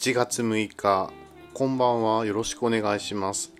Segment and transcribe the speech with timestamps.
[0.00, 1.12] 8月6日
[1.52, 2.24] こんばんは。
[2.24, 3.52] よろしくお願いします、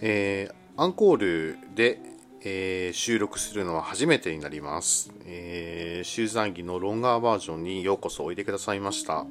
[0.00, 2.00] えーアンコールで、
[2.42, 9.26] えー収録するのは初めてになります、えー、集団儀のロンガーバージョンにようこそおいでくださいました。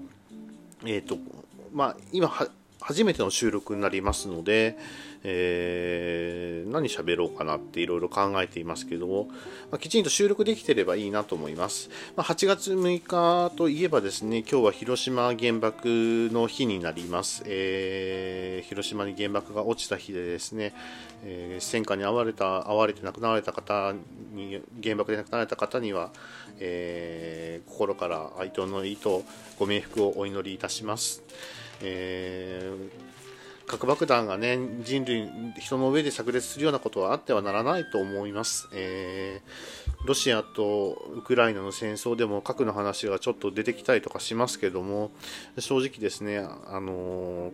[0.86, 1.18] えっ、と
[1.74, 2.32] まあ今
[2.86, 4.78] 初めての収録になりますので、
[5.24, 9.28] えー何喋ろうかなっていろいろ考えていますけども、
[9.72, 11.90] まあ、きちんと収録できてればいいなと思います。
[12.16, 17.44] まあ、8月6日といえばですね、今日は広島原爆の日になります。
[17.46, 20.74] えー広島に原爆が落ちた日でですね、
[21.24, 23.94] えー戦火に遭われた、遭われて亡くなられた方
[24.34, 26.12] に、原爆で亡くなられた方には、
[26.60, 29.24] えー心から哀悼の意と
[29.58, 31.24] ご冥福をお祈りいたします。
[31.82, 33.16] えー
[33.68, 35.28] 核爆弾がね、人類、
[35.60, 38.70] 人の上で炸裂するようなことはあってはならないと思います。
[38.74, 45.10] えーロシアとウクライナの戦争でも核の話がちょっと出てきたりとかしますけども、
[45.58, 47.52] 正直ですね、あのー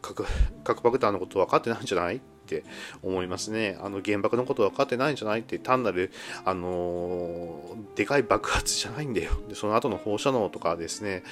[0.64, 2.22] 核爆弾のこと分かってないんじゃない？
[2.60, 2.68] って
[3.02, 3.78] 思いますね。
[3.80, 5.40] あの原爆のこと分かってないんじゃない？
[5.40, 6.10] って単なる、
[6.44, 9.32] あのーでかい爆発じゃないんだよ。
[9.48, 11.22] でその後の放射能とかですね、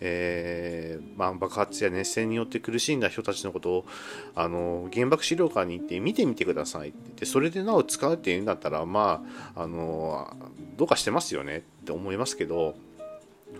[0.00, 3.86] えーまあ、爆発や熱戦によって苦しんだ人たちのことを、
[4.34, 10.34] あのー原爆資料館に行って見てみてくださいって言ってそれでなお使うっていうんだったら、まあ、あの
[10.76, 12.76] どうかしてますよねって思いますけど、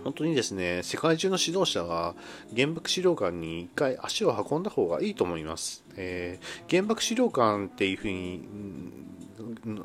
[0.03, 2.15] 本当にですね、世界中の指導者が
[2.55, 5.83] 原爆資料館に一回足を運んだ方がいいと思います。
[5.95, 8.47] えー原爆資料館っていうふうに、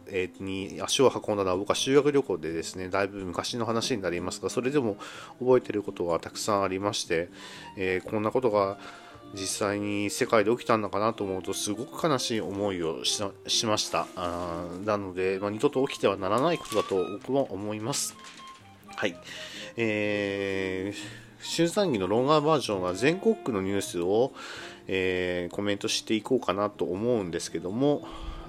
[0.09, 4.97] えーに足を運んだのは僕は修学旅行でですね、だいぶ昔の話になりますが、それでも
[5.39, 7.29] 覚えてることがたくさんありまして、
[7.77, 8.79] えーこんなことが
[9.35, 14.07] 実際に世界で起きたんだかなと思うとすごく悲しい思いをしました。
[14.17, 18.15] あなので、まあ、二度と起きてはならないことだと僕は思います。
[18.97, 19.17] はい。
[19.77, 24.33] えー、集団儀のロンガーバージョンは全国区のニュースを、
[24.87, 28.07] えーコメントしていこうかなと思うんですけども、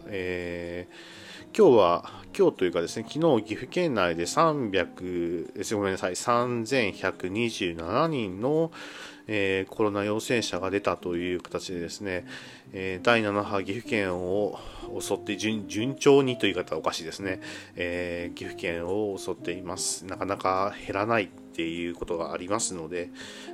[0.07, 1.23] えー
[1.55, 8.71] 今日は、今日というかですね、昨日岐阜県内で300、ごめんなさい、3127人の、
[9.27, 12.25] えーコロナ陽性者が出たという形でですね、
[12.73, 14.59] えー第7波岐阜県を
[14.99, 17.41] 襲って順調にという方はおかしいですね、
[17.75, 20.05] えー岐阜県を襲っています。
[20.05, 23.09] なかなか減らないっていうことがありますので、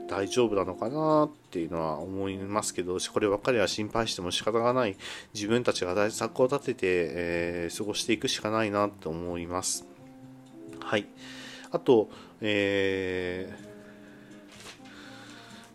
[0.07, 4.95] 大丈夫なのかなっていうのは思いますけど、こればっかりは心配しても仕方がない、
[5.33, 9.85] 自分たちが対策を立てて、えー過ごしていくしかないなと思います。
[10.79, 11.07] はい。
[11.71, 12.09] あと、
[12.41, 13.68] えー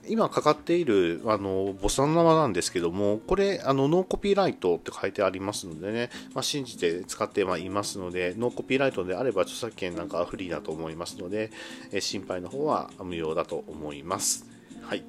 [0.09, 11.51] 今かかっているあのボサノワなんですけども、これあのノーコピーライトって書いてありますのでね、まあ、信じて使ってはいますので、ノーコピーライトであれば著作権なんかはフリーだと思いますので、
[11.93, 14.47] え心配の方は無用だと思います。
[14.83, 15.05] はい。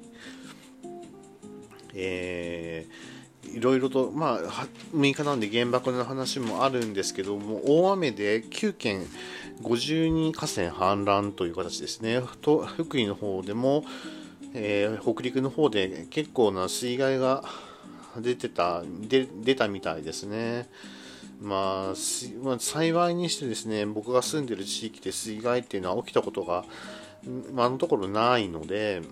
[1.94, 3.16] えー
[3.54, 4.38] いろいろと、まあ、
[4.92, 9.06] 6日なんで原爆の話もあるんですけども、大雨で9県
[9.62, 12.20] 52河川氾濫という形ですね。
[12.42, 13.84] と福井の方でも、
[14.58, 17.44] えー北陸の方で結構な水害が
[18.18, 20.68] 出てたで出たみたいですね。
[21.40, 21.94] まあ、
[22.42, 26.64] まあ幸いにしてですね僕が住んでる地域で水害っていうのは起きたことが、
[27.52, 29.02] まあ、あのところないので、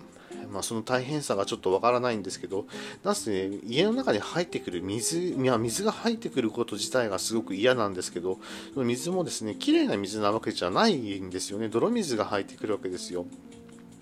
[0.51, 2.65] まあ、その大変さがちょっとわからないんですけど、
[3.03, 8.39] なんせね、家の中に入ってくる水、いや水が入ってくること自体がすごく嫌なんですけど、
[8.75, 11.69] 水もですね、綺麗な水なわけじゃないんですよね。
[11.69, 13.27] 泥水が入ってくるわけですよ。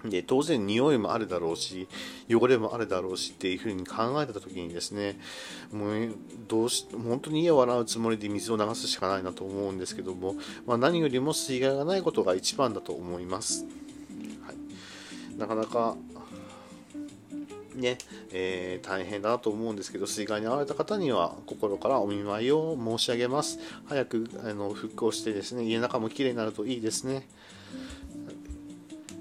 [0.06, 1.88] で当然匂いもあるだろうし
[2.30, 5.18] 汚れもあるだろうしっていうふうに考えた時にですね
[5.72, 6.10] もう
[6.48, 13.66] どうし本当に家を洗うつもりで水を流すしかないなと思うんですけども、まあ、何よりも水害がないことが一番だと思います、
[14.46, 15.96] はい、なかなか
[17.76, 17.98] ね
[18.32, 23.60] えー大変だなと思うんですけど水害に遭われた方には心からお見舞いを申し上げます。
[23.86, 27.28] 早くあの復興してですね家の中もきれいになるといいですね。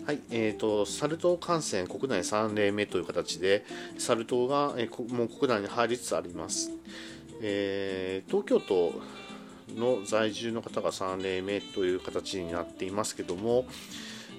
[0.04, 3.64] はい、えーと、サル痘感染国内3例目という形で、
[3.98, 6.72] サル痘が、えーもう国内に入りつつあります。
[7.40, 9.00] えー東京都
[9.76, 13.64] の在住の方が3例目という形になっていますけども、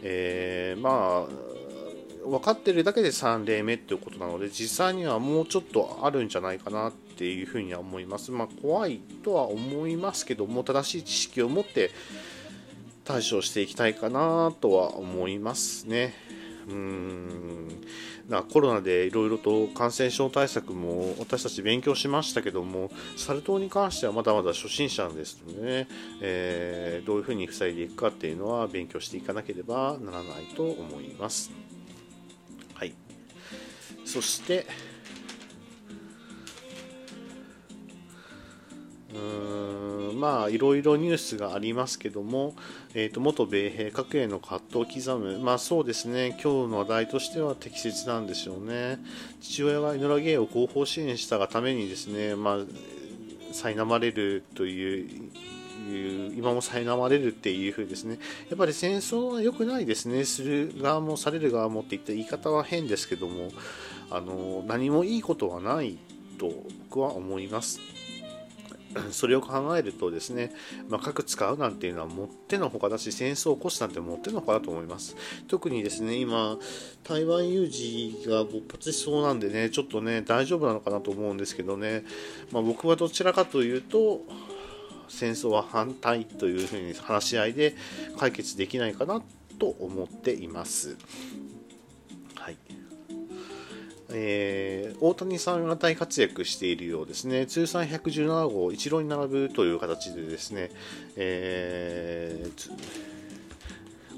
[0.01, 8.31] えーまあ、分かっているだけで3例目ということなので、実際にはもうちょっとあるんじゃないかなっていうふうには思います。
[8.31, 11.92] まあ、怖いとは思いますけども、正しい知識を持って、
[13.03, 16.13] 対処していきたいかなとは思いますね。
[16.67, 17.67] うーん
[18.29, 25.88] なコロナでいろいろと感染症対策も私たち勉強しましたけども、サル痘に関してはまだまだ初心者ですのでね、
[26.21, 31.51] えーどういうふうに防いでいくかっていうのは勉強していかなければならないと思います。
[32.73, 32.94] はい。
[34.06, 34.65] そして
[39.13, 42.56] うんまあいろいろニュースがありますけども、
[42.94, 49.00] えーと、元米兵核への葛藤を刻む、まあそうですね、今日の話題としては適切なんでしょうね。
[49.42, 52.57] 父親がイノラゲイを後方支援したがためにですね、まあ、
[53.51, 55.31] 苛まれるという
[56.36, 58.18] 今も苛まれるっていう風ですね。
[58.50, 60.24] やっぱり戦争は良くないですね。
[60.24, 63.50] する側もされる側もっていった言い方は変ですけども
[64.09, 65.98] あの何もいいことはない
[66.38, 66.51] と
[66.89, 67.80] 僕は思います。
[69.12, 70.51] それを考えるとですね、
[70.90, 75.16] まあ、核使うなんていうのはもってのほかだし戦争を起こすなんてもってのほかだと思います
[75.48, 76.57] 特にですね今
[77.04, 82.04] 台湾有事が勃発しそうなんでねちょっとね大丈夫なのかなと思うんですけどね、
[82.51, 84.22] まあ、僕はどちらかというと
[85.07, 87.75] 戦争は反対というふうに話し合いで
[88.18, 89.22] 解決できないかな
[89.60, 90.98] と思っています。
[94.13, 100.69] えー、大谷さんが大活躍しているようですね、通算117号、一郎に並ぶという形でですね、
[101.15, 102.71] えー、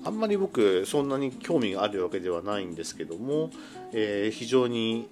[0.04, 3.52] あんまり僕、そんなに興味があるわけではないんですけども、
[3.94, 5.08] えー、非常に、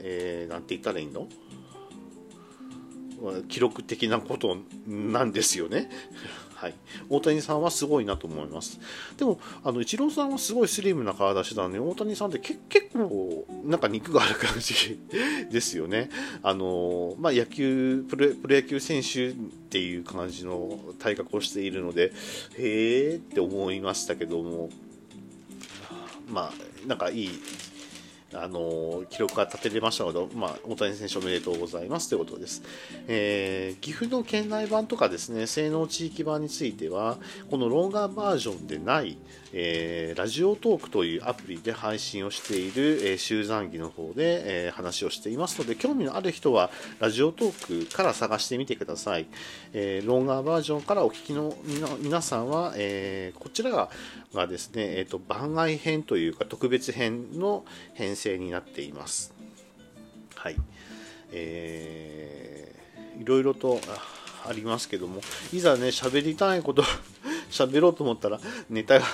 [0.00, 1.28] えー、なんて言ったらいいの？
[3.48, 5.88] 記録的なことなんですよね。
[6.64, 6.74] はい、
[7.10, 8.80] 大谷さんはすごいなと思います。
[9.18, 12.58] でも、あのイチローさんはすごいスリムな体してたんで、大谷さんって結
[12.94, 14.98] 構、なんか肉がある感じ
[15.52, 16.08] ですよね。
[16.42, 19.32] あのまあ、野球プロ、プロ野球選手っ
[19.68, 22.12] ていう感じの体格をしているので、
[22.56, 24.70] へえって思いましたけども、
[26.30, 27.30] まあ、なんかいい
[28.34, 32.62] あの記録が立てれましたので、まあ、大谷選手おめでとうございますということです、
[33.08, 37.18] えー、岐阜の県内版とかですね性能地域版については
[37.50, 39.16] このロンガーバージョンでない、
[39.56, 49.26] えー、ラジオトークというアプリで配信をしている、えー、集団儀の方で、えー、話をしていますので興味のある人はラジオトークから探してみてください、
[49.72, 51.54] えー、ロンガーバージョンからお聞きの
[52.00, 53.90] 皆さんは、えー、こちらが
[54.34, 57.64] がですね、えーと、番外編というか特別編の
[57.94, 59.32] 編成になっています。
[60.34, 60.56] はい。
[61.32, 63.80] えー、いろいろと
[64.46, 65.20] ありますけども、
[65.52, 66.82] いざね、喋りたいこと
[67.54, 69.06] 喋ろうと思ったらネタが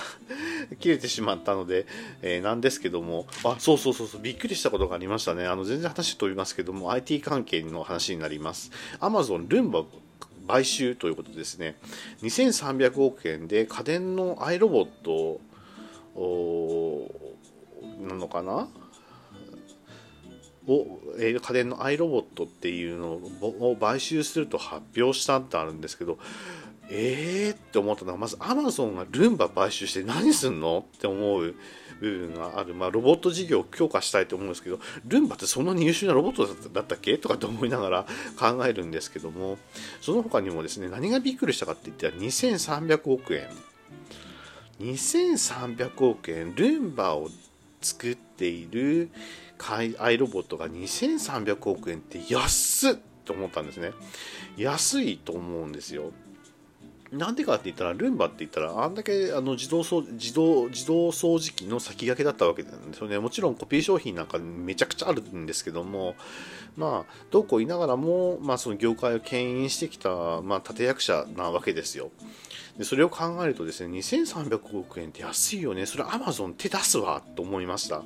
[0.79, 1.85] 切れてしまったので、
[2.21, 5.45] えー、なんですけども、あ、そうそうそうそう、びっくりしたことがありましたね。
[5.45, 8.71] あの、全然話飛びますけども、IT 関係の話になります。
[8.99, 9.83] Amazon ルンバ
[10.47, 11.75] 買収ということですね
[12.23, 15.39] 2300億円で家電のアイロボット
[18.05, 18.67] なのかな？
[20.67, 26.19] を、家電のアイロボットっていうのを買収すると発表したってあるんですけど
[26.89, 31.55] えーって思ったのはまずアマゾンがルンバ買収して何すんのって思う
[32.01, 38.05] 部分がある、まあ、ロボット事業を強化したいと思うんですけどルンバってそんなに優秀なロボットだったっけとかって思いながら
[38.37, 39.57] 考えるんですけども
[40.01, 43.47] その他にもですね何がびっくりしたかって言ったら2300億円。
[44.79, 46.55] 2300億円。
[46.55, 47.29] ルンバを
[47.81, 49.11] 作っている
[49.99, 52.95] アイロボットが2300億円って安っ
[53.25, 53.91] と思ったんですね。
[54.57, 56.11] 安いと思うんですよ。
[57.11, 63.19] なんでかって言ったら、ルンバって言ったら、あんだけあの自動自動自動掃除機の先駆けだったわけなんですよね。
[63.19, 66.15] もちろんコピー商品なんかめちゃくちゃあるんですけども、
[66.77, 70.09] まあ、どうこう言いながらも、まあ、その業界を牽引してきた、
[70.41, 72.11] まあ、立役者なわけですよ。
[72.77, 75.85] でそれを考えるとですね、2300億円って安いよね。
[75.85, 78.03] それアマゾン手出すわと思いました。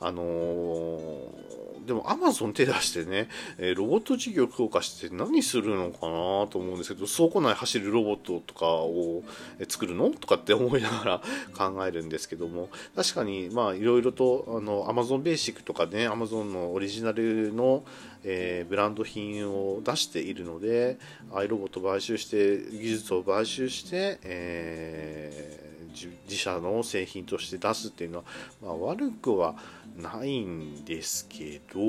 [0.00, 9.22] あのーでもアマゾン手出してね、えロボット事業強化して何するのかなと思うんですけど、倉庫内走るロボットとかを
[9.66, 11.22] 作るのとかって思いながら
[11.56, 17.84] 考えるんですけども、確かにまあいろいろとあのアマゾンベーシックとかね、アマゾンのオリジナルの、
[18.22, 20.98] えー、ブランド品を出しているので、
[21.32, 28.24] アイロボット買収して、技術を買収して、えー自社の製品として出すっていうのは、
[28.62, 29.56] まあ、悪くは
[29.96, 31.80] ないんですけど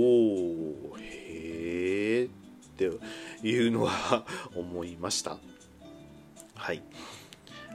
[1.00, 2.29] へえっ
[2.77, 2.89] て
[3.44, 4.25] いうのは
[4.56, 5.38] 思いました
[6.56, 6.82] はい。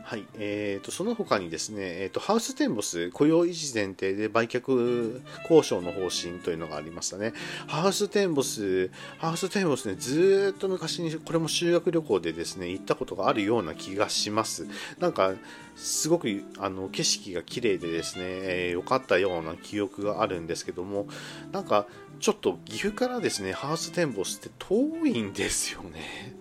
[0.07, 7.33] はい、えーと、その他にですね、えーと、ハウステンボス雇用維持前提で売却交渉の方針というのがありましたね。
[7.67, 14.67] ハウステンボス、ハウステンボスね、ずっと昔にこれも修学旅行でですね、行ったことがあるような気がします。
[15.01, 15.33] なんか、
[15.75, 21.09] すごくあの景色が綺麗でですね、えー、良かったような記憶があるんですけども、
[21.51, 21.87] なんか
[22.21, 26.37] ちょっと岐阜からですね、ハウステンボスって遠いんですよね。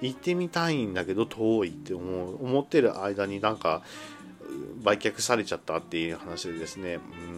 [0.00, 3.82] 行ってみたいんだけど遠いって思う思ってる間になんか
[4.82, 7.32] 売却されちゃったっていう話でですね、うー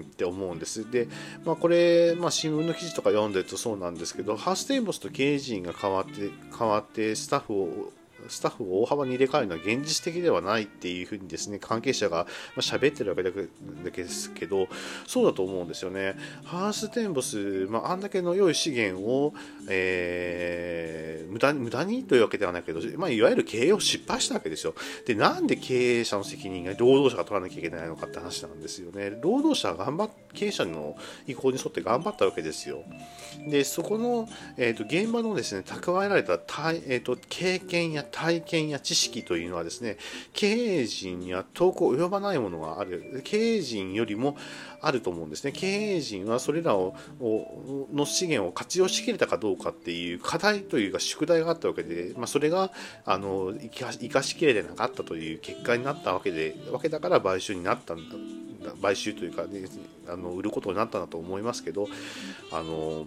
[0.02, 0.90] って思うんです。
[0.90, 1.08] で、
[1.44, 7.92] まあ、これ、まあ、新聞の記事とか読んでるとそうなんですけど、ハウステンボスと経営陣が変わって、変わって、スタッフを
[8.26, 14.68] スタッフを大幅に入れ替えるのは現実的ではないっていうふうにですね関係者が喋ってるわけだけですけど
[15.06, 16.16] そうだと思うんですよね。
[16.44, 19.34] ハーステンボス、まあ、あんだけの良い資源を、
[19.68, 24.74] えー、無駄無駄にというわけではないけど、まあ、いわゆる経営を失敗したわけですよ。
[25.06, 29.10] でなんで経営者の責任が労働者が取らなきゃいけないのかって話なんですよね。
[29.22, 30.96] 労働者は頑張っ経営者の
[31.26, 32.84] 意向に沿って頑張ったわけですよ。
[33.48, 39.96] でそこの、えーと、現場のですね蓄えられた、えーと経験や体験や知識というのはですね
[40.32, 44.36] 経営陣には遠く及ばないものがある経営陣よりも
[44.80, 45.52] あると思うんですね。
[45.52, 46.94] 経営陣はそれらを
[47.92, 52.70] の資源を活用しきれたかどうかっていう課題というか宿題があったわけで、まあ、それが
[53.04, 59.64] あの生かしきれてなかったという結果になったわけでわけだから買収になったんだ買収というか、ね、
[60.08, 61.88] あの売ることになったんだと思いますけど
[62.52, 63.06] あの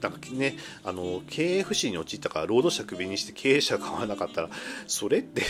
[0.00, 4.50] なんかね、あの経営不振に陥ったから労働者クビにして経営者が変わらなかったら
[4.86, 5.40] それって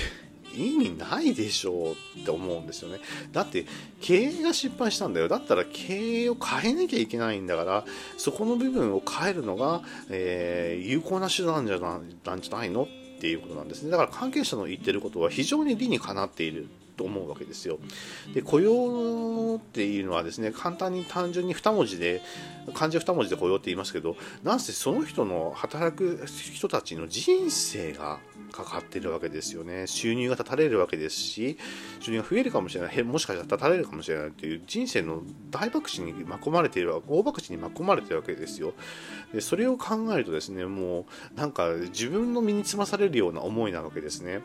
[0.56, 3.00] 意味ないでしょうって思うんですよね。
[3.32, 3.66] だって
[4.00, 5.28] 経営が失敗したんだよ。
[5.28, 7.84] だったら経営を変えなきゃいけないんだから、
[8.16, 12.86] そこの部分を変えるのが、えー、有効な手段じゃななんじゃないのっ
[13.20, 13.90] ていうことなんですね。
[13.90, 17.78] だから関係者の言ってることは非常に理にかなっていると思うわけですよ。
[18.32, 22.22] で雇用っていうのはですね簡単に単純に2文字で
[22.74, 28.18] 漢字2文字で雇用って言いますけどなんせその人の働く人たちの人生が
[28.54, 29.88] かかってるわけですよね。
[29.88, 31.58] 収入が断たれるわけですし
[31.98, 33.02] 収入が増えるかもしれない。
[33.02, 38.74] もしかしたら断たれるかもしれないという人生の大爆死に巻き込まれている大爆死に巻き込まれているわけですよ。
[39.32, 44.40] でそれを考えるとですねもうなんか自分の身につまされるような思いなわけですね。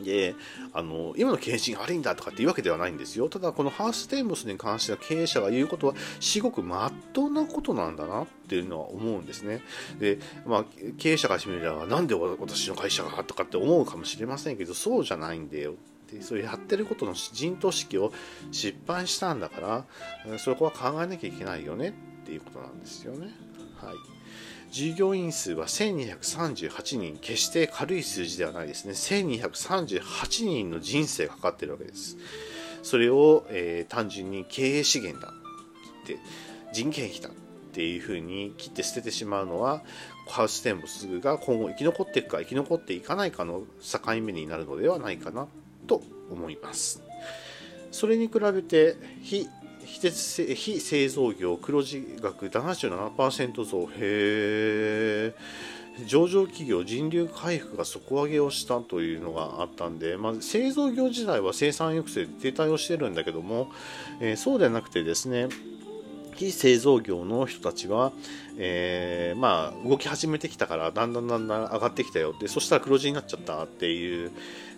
[0.00, 0.34] で
[0.72, 3.28] あの今の経営陣悪いんだとかっていうわけではないんですよ。
[3.28, 9.62] ただこのハーステンボスに関しては経営者が言うことは至極まっとうなことなんだなっていうのは思うんですね。
[9.98, 10.64] で、まあ、
[10.98, 15.72] 経営者からしてみればなんで私の会社がとかって思うかもしれませんけどそうじゃないんだよ。
[15.72, 15.74] っ
[16.14, 18.12] てそういうやってることの陣頭指揮を
[18.50, 19.86] 失敗したんだか
[20.26, 23.28] らそこは考えなきゃいけないよねっていうことなんですよね。
[23.80, 24.21] はい。
[24.70, 28.92] 従業員数は1238人、決して軽い数字ではないですね。
[28.92, 32.16] 1238人の人生がかかってるわけです。
[32.82, 36.18] それを、えー、単純に経営資源だって
[36.72, 37.32] 人件費だっ
[37.72, 39.82] ていうふうに切って捨ててしまうのは、
[40.26, 45.46] ハウステンボスが今後生き残っていくか生き残っていかないかの境目になるのではないかな
[45.86, 47.02] と思います。
[47.90, 49.48] それに比べて非
[49.84, 55.34] 非鉄非製造業黒字額77%増へ
[56.06, 63.70] 上場企業人流回復が底上げをしたというのがあったんで、まあ、製造業時代は生産抑制で停滞をしてるんだけども、
[64.20, 65.48] えー、そうではなくてですね
[66.34, 68.12] 非製造業の人たちは、
[68.56, 74.32] えー、まあ、動き始めてきたからだんだんだんだん上がってきたよってそしたら黒字になっちゃったっていう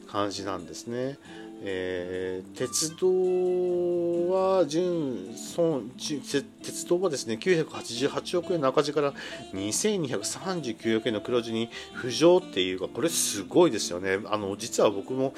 [0.09, 1.19] 感じなんですね。
[1.67, 9.15] えー、鉄道は純損鉄道はですね988億円の赤字から
[9.55, 15.33] 2239億円の黒字に浮上っていうかこれすごいですよねあの実は僕も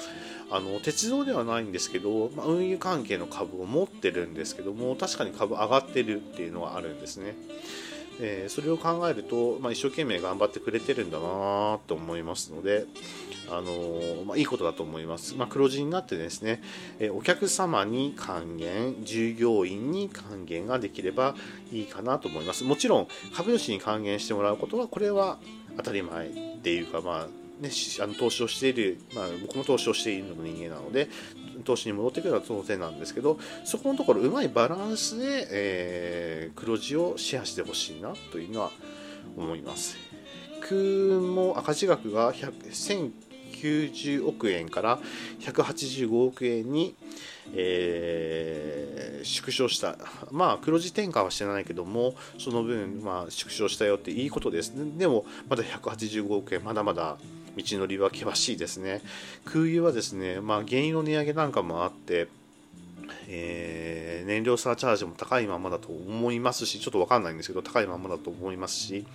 [0.51, 7.35] あの鉄道ではないんですけど、まあ、運輸関係の株を持ってるんですけども確かに株上がってるっていうのはあるんですね。
[8.19, 12.85] えー、それを考えると、まあ、一生懸命頑張ってくれてるんだなと思いますので、
[13.49, 15.35] あのー、まあ、いいことだと思います。
[15.35, 16.61] まあ、黒字になってですね、
[16.99, 21.35] えー、お客様に還元、従業員に還元ができれば
[21.71, 22.63] いいかなと思います。
[22.63, 25.37] もちろん、株主に還元してもらうことは、これは
[25.77, 27.71] 当たり前っていうか、まあ、ね、
[28.01, 31.09] あの投資をしている、まあ、僕も投資をしているの人間なので
[31.63, 38.71] 投資に戻ってくるのは当然なんですけどそこのところうまいバランスで、えー、黒字をシェアしてほしいなというのは
[39.35, 39.97] 思います。
[40.61, 44.99] 空も赤字額が1090億円から
[45.39, 46.95] 185億円に、
[47.53, 49.97] えー、縮小した、
[50.31, 57.17] まあ、黒字転換はしてないけども、その分、まあ、縮小したよっていいことです、ね、でも、まだ185億円、まだまだ
[57.57, 59.01] 道のりは険しいですね。
[59.45, 62.27] 空輸はですね、まあ、原油の値上げなんかもあって、
[63.27, 69.05] えー、燃料サーチャージも高いままだと思いますし、ちょっと分かんないんですけど、高いままだと思いますし、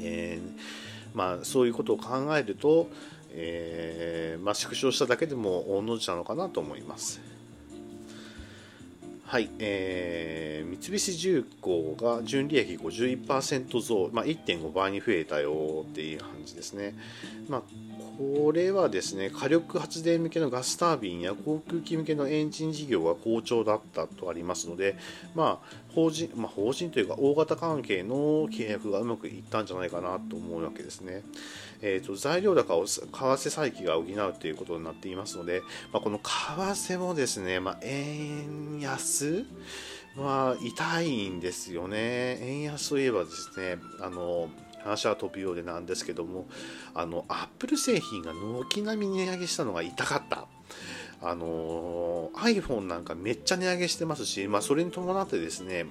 [0.00, 2.88] えー、まあ、そういうことを考えると、
[3.30, 7.20] えー、まあ、縮小しただけでも御の字なのかなと思います。
[9.28, 16.94] はい、えー、三菱重工が純利益51%増、まあ、1.5倍に増えたよっていう感じですね。
[17.46, 17.62] まあ、
[18.16, 24.96] これはですね火力発電向けのガスタービンや航空機向けのエンジン事業が好調だったとありますので、
[25.34, 31.22] まあ法人まあ、法人というか大型関係の契約がうまくいったんじゃないかなと思うわけですね。
[31.80, 39.44] えーと、材料高を為替差益が補うということになっていますので、まあ、この為替もですね、まあ、円安
[40.16, 42.38] は痛いんですよね。
[42.40, 44.48] 円安といえばですね、あの
[44.82, 46.46] 話は飛ぶようでなんですけども
[46.94, 50.46] あのアップル製品が軒並み値上げしたのが痛かった
[51.20, 55.86] あの iPhone なんかめっちゃ値上げしてますし、まあ、それに伴ってですね、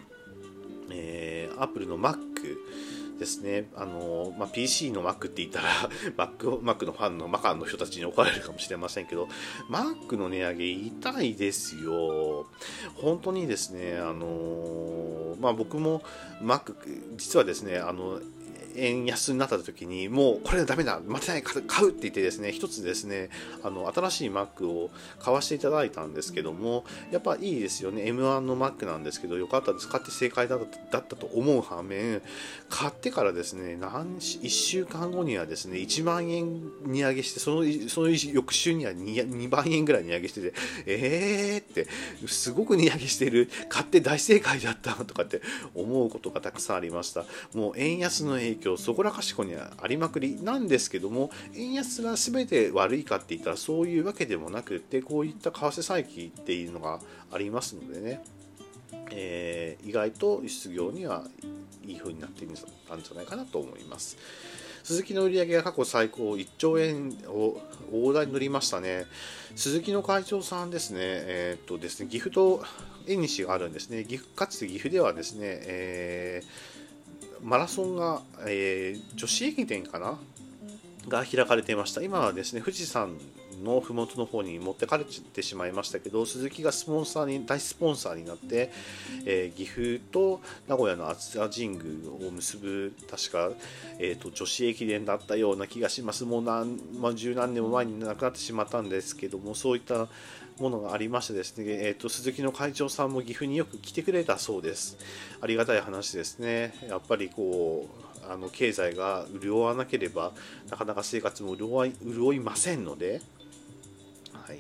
[0.90, 2.18] えー、Apple の Mac
[3.18, 5.68] ですね、あのまあ、PC の Mac って言ったら
[6.28, 9.28] Mac, Mac のファンのマカンの人たちに怒られるかもしれませんけど
[9.70, 12.48] Mac の値上げ痛いですよ。
[12.96, 16.02] 本当にですねあの、まあ、僕も
[16.42, 16.76] Mac
[17.18, 18.20] 実はですねあの
[18.78, 23.30] 円安になった時にもうこれはダメだ待てない買うって言ってですね一つですね
[23.64, 32.22] あの新しい Mac を買わせていただいたんですけどもやっぱいいですよね M1 の Mac なんですけどよかったです買って正解だったと思う反面
[32.70, 40.54] 買ってからですね何1週間後にはですね1万円値上げしてそのその翌週には 2, 2万円ぐらい値上げしてて
[40.86, 41.88] えーって
[42.28, 45.42] すごく値上げしてる買って大正解だったとかって
[45.76, 47.26] 思うことがたくさんありました。
[47.54, 57.00] もう円安の影響況そこらかしこにはありまくりなんですけども円安が全て悪いかって言ったらそういうわけでもなくてこういった為替差益っていうのが
[57.32, 58.24] ありますのでね、
[59.12, 61.24] えー、意外と輸出業には
[61.86, 64.18] いい風になっていたんじゃないかなと思います。
[64.84, 69.06] 鈴木の売り上げが過去最高1兆円を大台に乗りましたね。
[69.56, 72.64] 鈴木の会長さんですね、えー、っとですね、岐阜と
[73.06, 74.06] 縁西があるんですね。
[74.06, 76.77] 岐阜かつて岐阜ではですね、えー
[77.42, 80.18] マラソンが、えー、女子駅伝かな？
[81.08, 82.02] が開かれていました。
[82.02, 83.18] 今はですね富士山
[83.64, 88.72] の麓の方に持ってかれてしまいましたけど鈴木がスポンサーに大スポンサーになって、
[89.26, 93.50] えー、岐阜と名古屋の熱田神宮を結ぶ確か、
[93.98, 96.24] えーと、女子駅伝だったような気がします。
[96.26, 100.08] もう何、まあ、十何年も前に亡くなってしまったんですけどもそういった
[100.60, 104.98] ものがありましてですね、えーと、鈴木の会長さんも岐阜によく来てくれたそうです。
[105.42, 106.74] ありがたい話ですね。
[106.88, 107.88] やっぱりこ
[108.26, 110.34] うあの経済が潤わなければ
[110.70, 113.22] なかなか生活も潤い潤いませんので、
[114.34, 114.60] はい、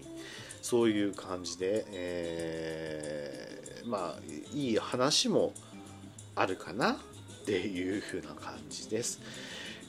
[0.61, 4.19] そういう感じで、えー、まあ
[4.53, 5.53] いい話も
[6.35, 6.97] あるかなっ
[7.45, 9.19] ていう風な感じです。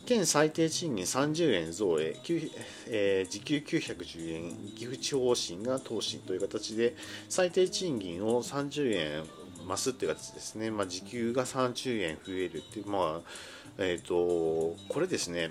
[0.08, 2.16] 県最低賃金30円増へ、
[2.86, 6.96] えー、時給910円、岐阜地方診が答申という形で、
[7.28, 9.24] 最低賃金を30円
[9.68, 13.30] 増すっていう形ですね、まあ、時給が30円増えるっていう、まあ
[13.76, 15.50] えーと、これですね、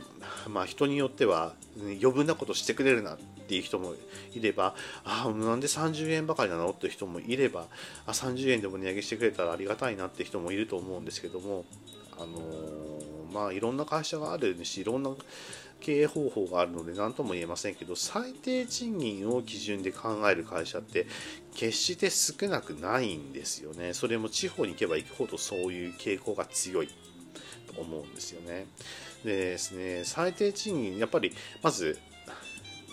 [0.49, 3.17] まあ、人によっては余分なことしてくれるなっ
[3.47, 3.93] ていう人も
[4.33, 4.73] いれば、
[5.05, 7.67] あなんで30円ばかりなのっていう人もいれば、
[8.07, 11.63] あ30円でも値上げしてくれたらありがたいなっていう人もいると思うんですけども、
[12.17, 15.11] あのーまあ、いろんな会社があるしいろんな
[15.79, 21.05] 経営方法があるので何とも言えませんけど最低賃金を基準で考える会社って
[21.55, 23.93] 決して少なくないんですよね。
[23.93, 26.89] それも地方に行けば行くほどそういう傾向が強い
[27.73, 28.65] と思うんですよね。
[29.23, 31.99] でですね最低賃金やっぱりまず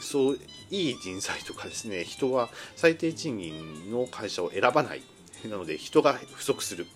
[0.01, 0.39] そう
[0.71, 5.03] いい人材とかですね人は最低賃金の会社を選ばない。
[5.49, 6.87] なので人が不足する。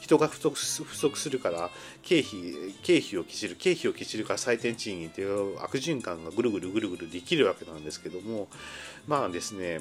[0.00, 1.70] 人が不足不足するから
[2.02, 8.48] 経費経費を切る経費を切るから最低賃金という悪循環がぐるぐるぐるぐるできるわけなんですけども
[9.06, 9.80] まあですね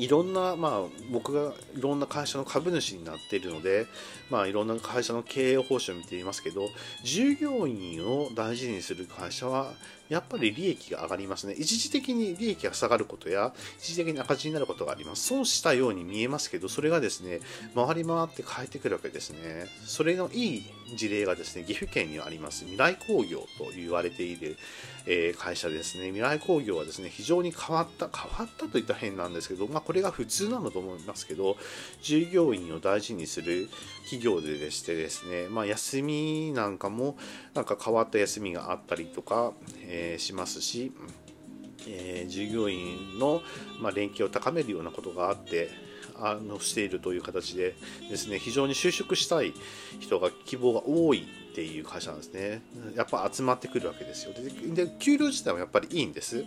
[0.00, 3.86] いろんな、まあ、僕がいろんな会社の株主になっているので、
[4.30, 6.68] まあ、いろんな会社の経営報酬を見ていますけど
[7.04, 9.72] 従業員を大事にする会社は
[10.10, 11.54] やっぱり利益が上がりますね。
[11.56, 15.28] 一時的に利益が下がることや、一時的に赤字になることがあります。
[15.28, 17.38] 損したように見えますけど、それがですね、
[17.76, 19.66] 回り回って変えてくるわけですね。
[19.86, 20.64] それのいい
[20.96, 24.56] 事例がですね、岐阜県にあります、未来工業と言われている、
[25.06, 26.06] え、会社ですね。
[26.06, 31.56] 未来工業はですね、非常に変わった、変わったといった変なんですけど、まあ、これが普通なのと思いますけど、
[32.02, 33.68] 従業員を大事にする
[34.06, 37.16] 企業ででしてですね、まあ、休みなんかも、
[37.54, 39.52] なんか変わった休みがあったりとか、
[39.82, 40.92] えー、しますし、
[41.88, 43.42] えー、従業員の、
[43.80, 45.70] ま、連携を高めるようなことがあって
[46.18, 47.74] あのしているという形で
[48.10, 49.54] ですね非常に就職したい
[50.00, 52.62] 人が希望が多いっていう会社なんですね。
[52.94, 54.32] やっぱ集まってくるわけですよ。
[54.74, 56.44] で給料自体はやっぱりいいんです。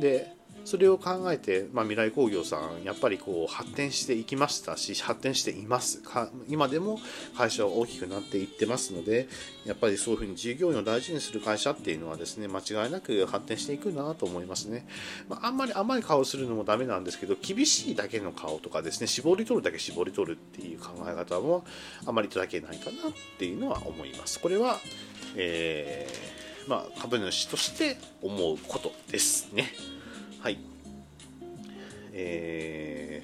[0.00, 0.34] で
[0.64, 6.02] それを考えて、まあ、未来工業さんやっぱりこう発展していきましたし発展しています。
[6.48, 6.98] 今でも
[7.36, 9.28] 会社は大きくなっていってますので
[9.64, 14.86] やっぱりそういうふうに従業員を大事にする会社っていうのはですね間違いなく発展していくなと思いますね、
[15.28, 21.64] まあ、あんまり甘い顔するのもダメなんですけど厳しいだけの顔とかですね絞り取るだけ絞り取るっていう考え方も
[22.06, 24.40] あまりいただけないかなっていうのは思います。
[24.40, 24.78] これは、
[25.36, 29.72] えー、まあ、株主として思うことですね。
[30.42, 30.58] はい。
[32.12, 33.22] え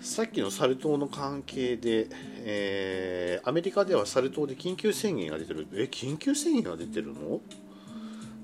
[0.00, 5.68] ー、さっきのサル痘の関係で、えー、アメリカではサル痘で緊急宣言が出てる。
[5.74, 7.42] え、緊急宣言が出てるの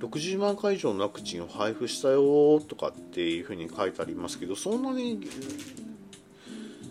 [0.00, 5.26] ?60 万回以上のワクチンを配布したよとかっていうふうに書いてありますけど、そんなに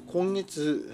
[0.08, 0.92] 今月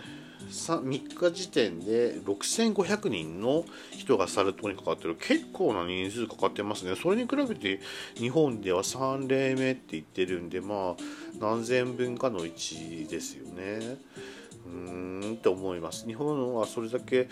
[0.50, 5.16] 3日時点で6500人の人がサル痘にかかってる。
[5.16, 6.96] 結構な人数かかってますね。
[6.96, 7.80] それに比べて
[8.16, 11.04] 日本では3例目って言ってるんでまあ
[11.40, 13.98] 何千分かの1ですよね。
[14.66, 16.06] うーんって思います。
[16.06, 17.30] 日本はそれだけ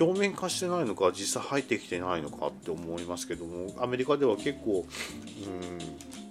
[0.00, 6.25] 表面化してないのか実際入ってきてないのかって思いますけどもアメリカでは結構うん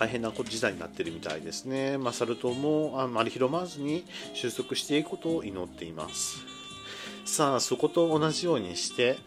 [0.00, 1.98] 大変な事態になってるみたいですね。
[1.98, 6.38] まあ、サル痘もあまり広まずに収束していくことを祈っています。
[7.26, 9.18] さあ、そこと同じようにして、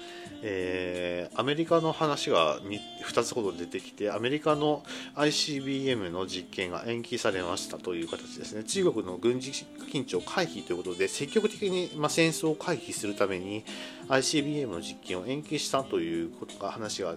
[0.42, 4.84] えー、アメリカの話が 2, 2つほど出てきて、アメリカの
[5.16, 8.64] ICBM の実験が延期されましたという形ですね。
[8.64, 9.52] 中国の軍事
[9.92, 13.64] 緊張回避ということで、積極的に、まあ、戦争を回避するために
[14.10, 17.16] ICBM の実験を延期したということが話が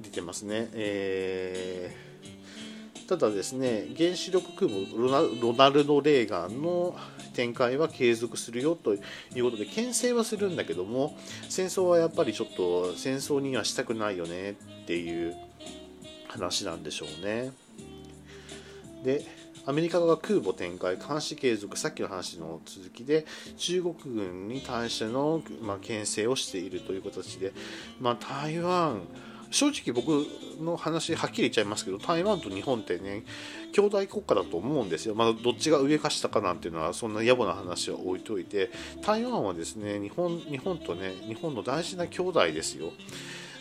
[0.00, 0.70] 出てますね。
[0.72, 2.05] えー
[3.08, 6.96] ただですね原子力空母ロナルド・レーガンの
[7.34, 8.98] 展開は継続するよとい
[9.40, 11.16] うことで牽制はするんだけども
[11.48, 14.54] 戦争はやっぱりちょっと戦争にはしたくないよねっ
[14.86, 15.34] ていう
[16.28, 17.52] 話なんでしょうね。
[19.04, 19.24] で
[19.68, 27.52] アメリカが空母展開、監視継続、さっきの話の続きで、中国軍に対しての、まあ、牽制をしているという形で、
[28.00, 29.02] まあ、台湾、
[29.50, 30.26] 正直僕
[30.60, 33.24] の話はっきり言っちゃいますけど台湾と日本ってね
[33.72, 38.70] 兄弟国家だと思うんですよ、まあ、どっちが上か下かなんていうのはそんな野暮な話は置いといて
[39.02, 42.92] 台湾はですね日本日本とね日本の大事な兄弟ですよ。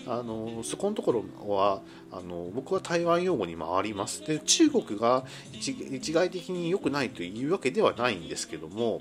[0.07, 4.25] あのそこのところはあの僕は台湾用語に回ります。
[4.25, 8.99] で中国が一概的に良くないというわけではないんですけども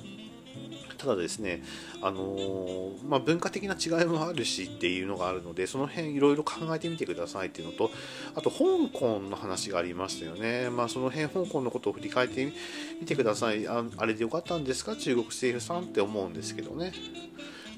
[1.04, 1.62] ただですね、
[2.00, 7.90] あのー、まあ、文化的な違いもあるしっていうのがあるのでその辺いろいろ考えてみてくださいっていうのと
[8.34, 12.50] あと香港の話がありましたよね、まあ、その辺香港のことを振り返って
[13.00, 13.68] みてください。
[13.68, 14.96] ああれでよかったんですか？
[14.96, 16.92] 中国政府さんって思うんですけどね。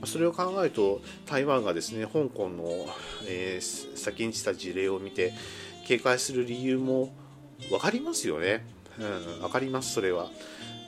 [0.05, 2.87] それを考えると台湾がですね香港の、
[3.27, 5.33] えー、先んじた事例を見て
[5.87, 7.15] 警戒する理由も
[7.71, 8.67] 分かりますよね、
[8.99, 10.31] うん、分かりますそれは、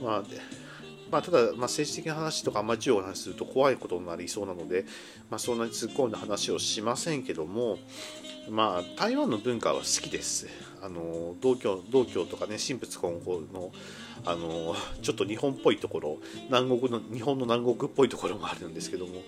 [0.03, 0.23] まあ、
[1.11, 4.85] まあ、ただ、まあ、政治的な話とかあんまり中国の話すると怖いことになりそうなので、
[5.31, 7.79] まあ、そんなに突っ込んだ話をしませんけども、
[8.51, 10.47] まあ、台湾の文化は好きです。
[10.81, 13.73] あの道教道教とかね神仏混合の
[14.25, 19.23] あのちょっと日本っぽいところ南国の日本の南国っぽいところもあるんですけども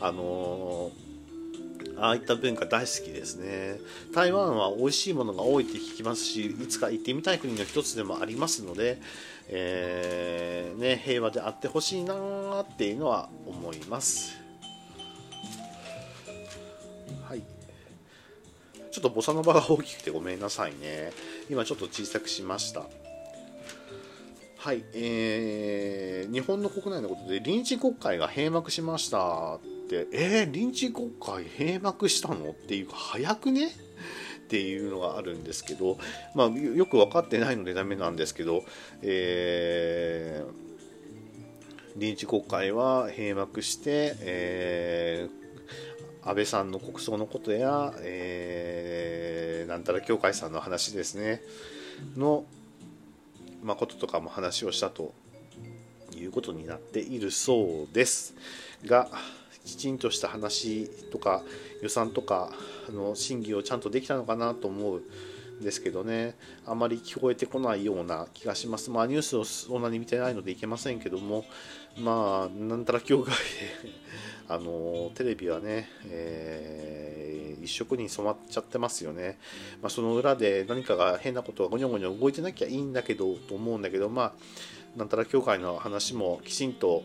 [0.00, 0.90] あの
[1.98, 3.78] ああいった文化大好きですね
[4.14, 9.00] 台湾は美味しいものが多いって聞きますしいつか行ってみたい国の一つでもありますので
[9.48, 14.36] えー、ね、平和であってほしいなっていうのは思います。
[17.28, 17.42] はい。
[18.90, 21.12] ちょっとボサノバが大きくてごめんなさいね。
[21.50, 22.84] 今ちょっと小さくしました。
[24.58, 32.50] はい、えー、日本の国内のことで臨時国会が閉幕しましたって、えー、臨時国会閉幕したの？
[32.50, 33.70] っていうか、早くね？
[34.46, 35.98] っていうのがあるんですけど、
[36.34, 38.62] まあ、よく分かってないのでダメなんですけど、
[39.02, 51.42] えー、臨時国会は閉幕して、えー、安倍さんの国葬のことや、えー、なんたら教会さんの話ですね
[52.16, 52.44] の、
[53.64, 55.12] まあ、こととかも話をしたと
[56.16, 58.34] いうことになっているそうです。
[58.84, 59.08] が
[59.64, 61.42] きちんとした話とか
[61.82, 62.52] 予算とか
[62.88, 65.02] あの審議をちゃんとできたのかなと思う
[65.60, 66.34] んですけどね。
[66.66, 68.90] あまり聞こえてこないような気がします。
[68.90, 71.44] まあニュースをそんなに見てないのでいけませんけども。
[71.98, 73.40] まあなんたら協会で
[74.48, 79.38] あのテレビはね、えー、一色に染まっちゃってますよね、
[79.82, 87.02] まあ、その裏で何かが変なことがごにょごにょ動いてなきゃいいんだけどと思うんだけどまあなんたら協会の話もきちんと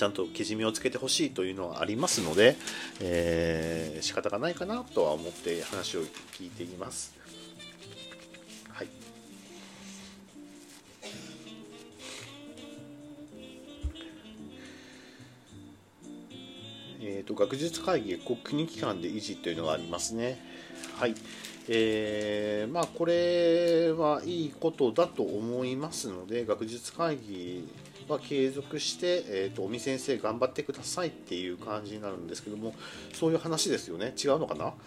[0.00, 2.56] ちゃんとけじめをつけてほしいというのはありますので、
[3.02, 6.00] えー、仕方がないかなとは思って話を
[6.32, 7.14] 聞いています。
[8.70, 8.88] はい、
[17.02, 20.38] えーと、学術会議国機関で維持というのがありますね。
[20.96, 21.14] はい
[21.68, 27.68] えーまあ、これはいいことだと思いますので学術会議
[28.10, 32.74] は継続して、えーと、尾身先生頑張ってくださいっていう感じになるんですけども、
[33.12, 34.14] そういう話ですよね。
[34.22, 34.74] 違うのかな？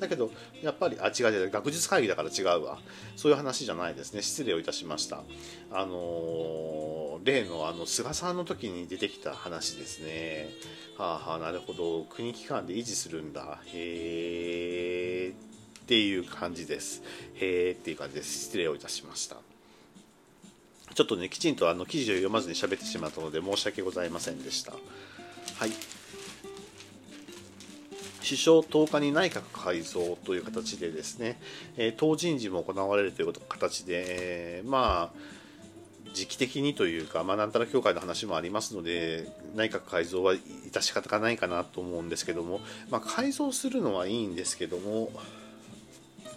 [0.00, 2.78] だけど、やっぱり、あ、違う違う、学術会議だから違うわ。
[3.16, 4.22] そういう話じゃないですね。
[4.22, 5.22] 失礼をいたしました。
[5.70, 10.50] あのー、例のあの菅さんの時に出てきた話ですね。
[10.98, 12.04] はあはあ、なるほど。
[12.04, 13.60] 国機関で維持するんだ。
[13.66, 15.34] へえ。
[15.84, 17.02] っていう感じです。
[17.34, 18.44] へえっていう感じです。
[18.46, 19.53] 失礼をいたしました。
[20.94, 24.72] ちょっとね、きちんとあの記事を読まずに喋ってしまったので申し訳ございませんでした。
[24.72, 24.78] は
[25.66, 25.70] い。
[28.24, 31.38] 首相10日に内閣改造という形でですね、
[31.76, 35.18] えー、党人事も行われるという形で、えー、まあ、
[36.14, 45.10] 時期的にというか、まあ、なんたら協会の話もありますので、内閣改造は致し方がないかなと思うんですけども、まあ、改造するのはいいんですけども、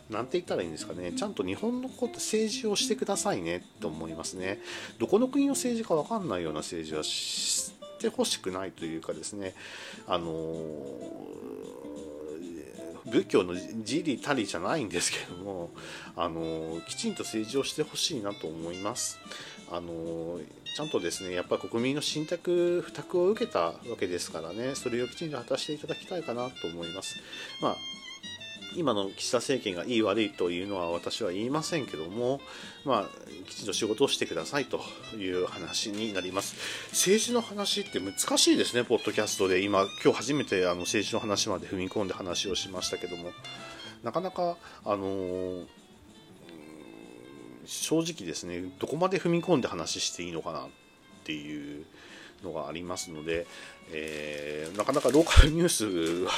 [0.10, 4.62] なんて言ったらいいんですかね、ちゃんと日本のこと政治をしてくださいねと思いますね。
[5.00, 9.54] どこの国の政治か分かんないような政治はしてほしくないというかですね、
[10.08, 10.34] あの
[13.06, 15.72] 仏教の自利たりじゃないんですけども、
[16.16, 19.20] あのきちんと政治をしてほしいなと思います。
[19.70, 20.40] あの
[20.76, 27.18] ちゃんとですねやっぱり国民の信託、負託を受けたわけですからね、それをきちんと果たしていただきたいかなと思います。
[27.62, 27.76] まあ
[28.78, 32.40] 今の岸田政権がいい悪いというのは私は言いませんけども、
[32.86, 34.82] まあ、きちんと仕事をしてくださいと
[35.18, 36.56] いう話になります。
[36.92, 39.64] 政治の話って難しいですね、ポッドキャストで。
[39.64, 43.32] 今、今日初めてあの政治の話まで踏み込んで話をしましたけども、
[44.04, 45.66] なかなか、あのー、
[47.66, 50.70] 正直ですね、どこまで踏み込んで話していいのかなっ
[51.24, 51.84] ていう
[52.44, 53.48] のがありますので、
[53.92, 55.86] えー、なかなかローカルニュース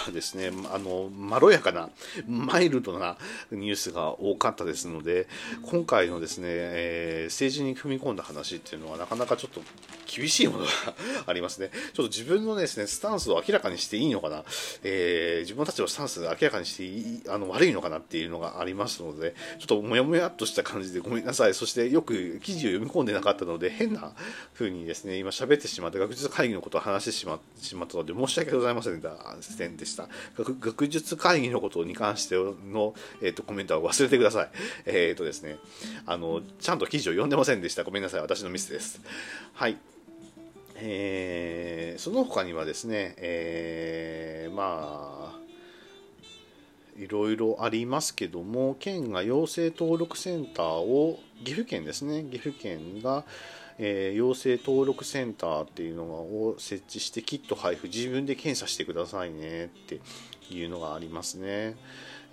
[0.07, 1.89] はですねあのまろやかな
[2.27, 3.17] マイルドな
[3.51, 5.27] ニュースが多かったですので
[5.63, 9.61] 今回のですね、えー、政治に踏み込んだ話っていうのはなかなかちょっと
[10.05, 10.69] 厳しいものが
[11.27, 11.69] ありますね。
[11.93, 14.43] ちょっと自分のですねスタンスを明らかにしていいのかな、
[14.83, 21.53] えー、自分たちのスタンスを明らかにしていいあの悪いのかなっていうのがありますのでちょっともやもやっとした感じでごめんなさい。
[21.53, 24.13] そしてよく記事を読み込んでなかったので変な
[24.53, 30.07] 風にですね今喋ってしまって学術会議のことを話してしまってしまったので申し訳ございませんでした。
[30.37, 34.49] 学術会議のことに関しての、えーと、コメントは忘れてください。
[34.85, 35.57] えっ、ー、とですね
[36.05, 37.83] あのちゃんと記事を読んでませんでした。
[37.83, 38.21] ごめんなさい。
[38.21, 39.01] 私のミスです。
[39.53, 39.77] はい。
[40.75, 45.39] えー、その他にはですね、えー、まあ
[46.97, 52.23] いろいろありますけども県が陽性登録センターを岐阜県ですね。
[52.23, 53.23] 岐阜県が、
[53.79, 60.01] えー、陽性登録センターっていうのを設置してキット配布自分で検査してくださいねって
[60.53, 61.77] いうのがありますね、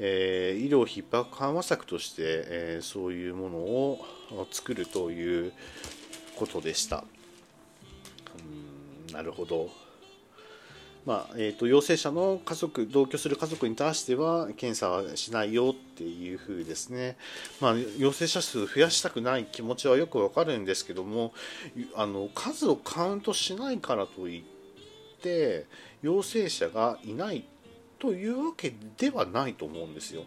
[0.00, 4.04] えー、医療逼迫緩和策として、えー、そういうものを
[4.50, 5.52] 作るという
[6.36, 7.04] ことでした。
[8.38, 9.85] うんなるほど。
[11.06, 17.16] まあえーと、陽性者の家族同居する家族に対しては検査はしないよっていうふうですね、
[17.60, 21.32] まあ、陽性者数増やしたくない気持ちはよくわかるんですけども
[21.94, 24.42] あの数をカウントしないからといっ
[25.22, 25.66] て
[26.02, 27.44] 陽性者がいない
[27.98, 30.24] というわけではないと思うんですよ。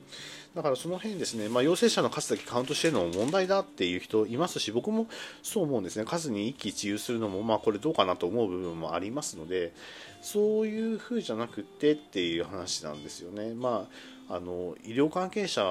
[0.55, 5.07] だからその辺ですね、まあ、陽性者の数だけカウントしてるのも問題だっていう人いますし、僕も
[5.43, 9.73] そう思うんですね、数に一喜一憂するのも、まあ、これどうかなと思う部分もありますので、
[10.21, 13.53] そういう風じゃなくてっていう話なんですよね。
[13.53, 13.87] ま
[14.27, 15.63] あ、あの医療関係者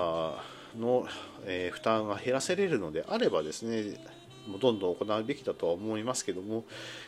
[0.79, 1.07] の、
[1.45, 4.18] えー、負担が減らせれるのであればですね
[4.59, 6.65] どんどん行うべきだとは思いますけども、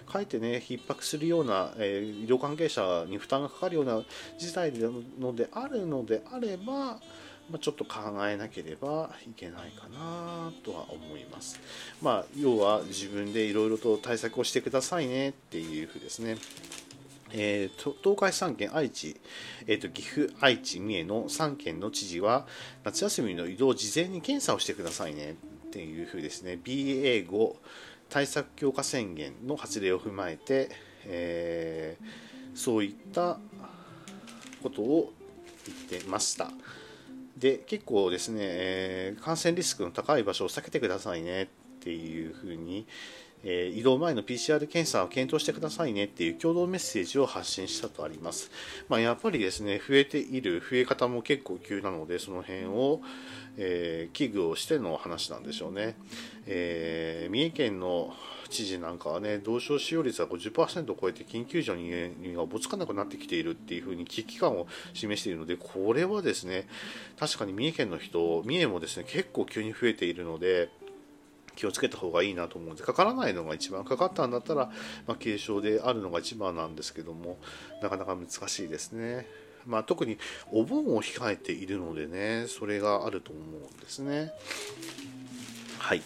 [0.07, 4.03] かえってね、逼迫するような、えー、医療関係者に負担がかかるような
[4.39, 7.01] 事態なのであるのであれば、
[7.51, 7.99] まあ、ちょっと考
[8.29, 11.59] えなければいけないかなとは思います。
[12.01, 16.37] まあ、要は自分でいろいろと対策をしてくださいねっていうふうですね。
[17.33, 19.17] えー、東海3県、愛知、
[19.67, 22.47] えーと、岐阜、愛知、三重の3県の知事は
[22.85, 25.35] 夏休みの移動を事前に検査をしてくださいねっ
[25.71, 27.55] ていうふうですね BA5
[28.09, 30.71] 対策強化宣言の発令を踏まえて、
[31.07, 33.39] えー、そういった
[34.63, 35.13] ことを
[35.67, 36.51] 言ってました
[37.37, 41.47] で結構ですね、えー、感染リスクの高い場所を避けてくださいねっ
[41.81, 42.87] ていうふうに
[43.43, 48.51] えー、移動前の PCR 検査を検討してくださいねっていう共同メッセージを発信したとあります。
[48.89, 53.01] まあ、やっぱりですね、増えている、増え方も結構急なので、その辺を、
[53.57, 55.97] えー、危惧をしての話なんでしょうね。
[56.47, 58.15] えー、三重県の
[58.49, 66.67] 知事なんかはね、同床使用率は50%を超えて緊急所に入院がおぼつかなくなってきているっていうふうに危機感を示しているので、これはですね、
[67.19, 70.69] 確かに三重県の人、三重もですね、結構急に増えているので、
[71.57, 74.71] 気をつけた方がいいなと思うんでかからないのが一番かかったんだったら、
[75.07, 77.39] まあ、軽症であるのが一番なんですけども
[77.83, 79.27] なかなか難しいですね。
[79.67, 80.19] まあ、特に
[80.51, 84.33] お盆を控えているのでねそれがあると思うんですね。
[85.79, 86.03] はい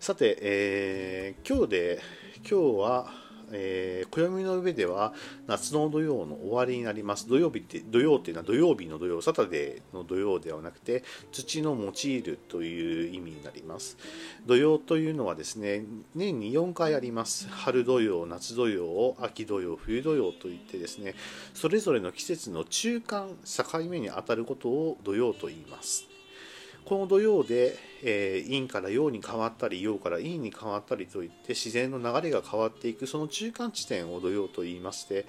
[0.00, 2.00] さて、えー、今日で
[2.38, 5.12] 今日はえー、暦の上では
[5.46, 7.28] 夏の土曜の終わりになります。
[7.28, 13.96] 土曜日って土曜っていうのは土曜日の土曜サタデーの土曜ではなくて土の用いるという意味になります。
[14.46, 15.84] 土曜というのはですね
[16.14, 17.48] 年に4回あります。
[17.48, 21.14] 春土曜夏土曜秋土曜冬土曜といってですね
[21.54, 26.07] それぞれの季節の中間境目にあたることを土曜と言います。
[26.88, 35.26] この土曜で、えー、陰から陽に変わったり陽から陰に変わったりといって自然の流れが変わっていくその中間地点を土曜と言いまして、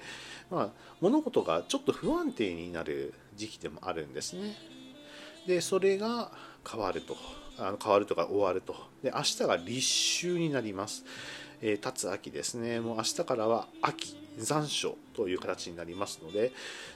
[0.50, 0.68] まあ、
[1.02, 4.56] 物事がちょっと不安定になる時期でもあるんですね。
[5.46, 6.32] でそれが
[6.66, 7.16] 変わると
[7.58, 8.74] あの変わるとか終わると。
[9.02, 11.04] で明日が立秋になります、
[11.60, 12.80] えー、立つ秋ですね。
[12.80, 14.16] もう明日からは秋。
[14.40, 16.52] 残暑という形になりますので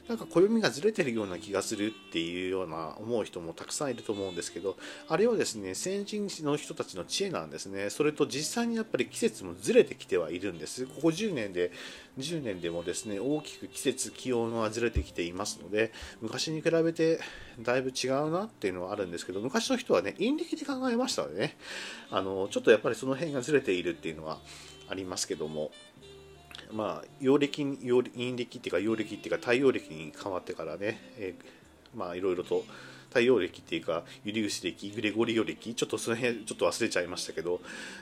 [0.09, 4.76] なんか暦がずれてるような気がするっていうような思う人もたくさんいると思うんですけど
[5.09, 7.90] あれはですね先人の人たちの知恵なんですね。
[7.90, 10.87] それと実際にやっぱり季節もずれてきてはいるんです。
[10.87, 11.70] ここ10年で
[12.18, 17.20] 10年でもですね大きく季節気温はずれてきていますので昔に比べて
[17.61, 21.57] だいぶ違うなっていうのはあるんですけど昔の人はね陰暦で考えましたのでね。
[22.11, 24.38] あのちょっとやっぱりその辺がずれているっていうのは
[24.88, 25.70] ありますけども。
[26.72, 32.64] まあ、陽暦陽陰暦っていうか陽暦っていうか太陽暦に変わってからね、えー、まあいろいろと
[33.14, 37.61] 太陽暦っていうかユリウス暦グレゴリオ暦ちょっとその辺ちょっと忘れちゃいましたけど、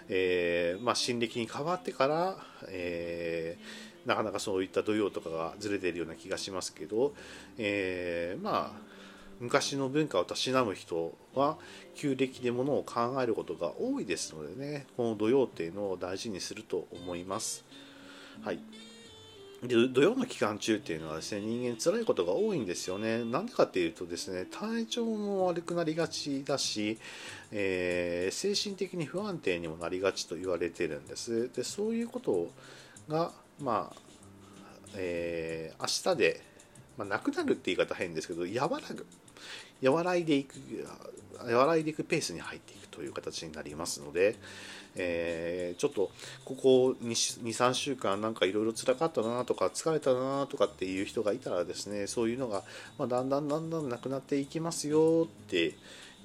[0.09, 2.37] えー、まあ、新暦に変わってから、
[2.69, 7.13] えー、なかなかそういった土曜とかがずれているような気がしますけど、
[7.59, 8.93] えー、まあ
[9.39, 11.59] 昔の文化をたしなむ人は
[11.95, 17.65] 旧暦でものを考えることが多いですのでねこの土曜っていうのを大事にすると思います。
[18.41, 18.59] はい
[19.63, 23.25] で土曜の期間中っていうのはですね人間辛いことが多いんですよね。
[23.25, 26.99] なんでかっていうとですね体調も悪くなりがちだし、
[27.53, 31.49] えー、精神的に不安定にもなりがちと言われてるんです。
[31.55, 32.51] でそういうこと
[33.09, 33.97] がまあ、
[34.97, 36.41] えー、明日で、
[36.99, 39.07] まあ、なくなるって言い方変ですけど和らぐ
[39.93, 40.57] 和らいでいく
[41.39, 44.37] 和らいでいくペースに入っていくという形になりますので、
[44.97, 46.11] えー、ちょっと
[46.45, 52.63] ここ23週間なんかいろいろ辛かったなとか疲れたなとかっていう人がいたらですねそういうのが、
[52.99, 55.75] まあ、だんだんだんだんなくなっていきますよって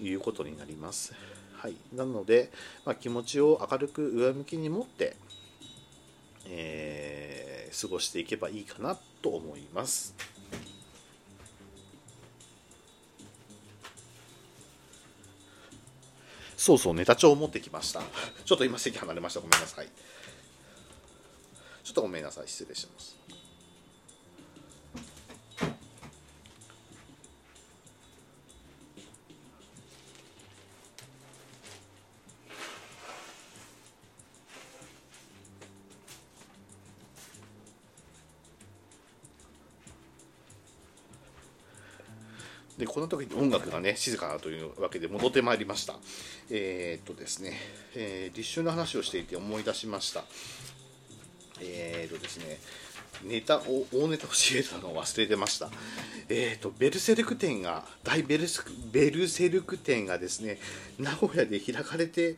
[0.01, 1.13] いうことになります。
[1.57, 2.51] はい、なので、
[2.85, 5.15] まあ、気持ちを明るく上向きに持って、
[6.45, 10.13] えー、過ごしていけばいいかなと思います。
[16.57, 18.01] そうそう、ネタ帳を持ってきました。
[18.43, 19.39] ちょっと今席離れました。
[19.39, 19.87] ごめんなさい。
[21.83, 22.47] ちょっとごめんなさい。
[22.47, 23.15] 失礼します。
[42.77, 45.95] でこの時に音楽がね静かなというわけで戻ってまいりました。
[46.49, 47.53] えー、っとですね、
[47.95, 50.23] えー、立春の話をしていて思い出しました。
[51.59, 52.59] えー、っとですね
[53.23, 55.69] ネタを大ネタ教えたのを忘れてました。
[56.29, 58.45] えー、っとベルセルク展が大ベル
[58.91, 60.59] ベルセルク展がですね
[60.99, 62.35] 名古屋で開かれて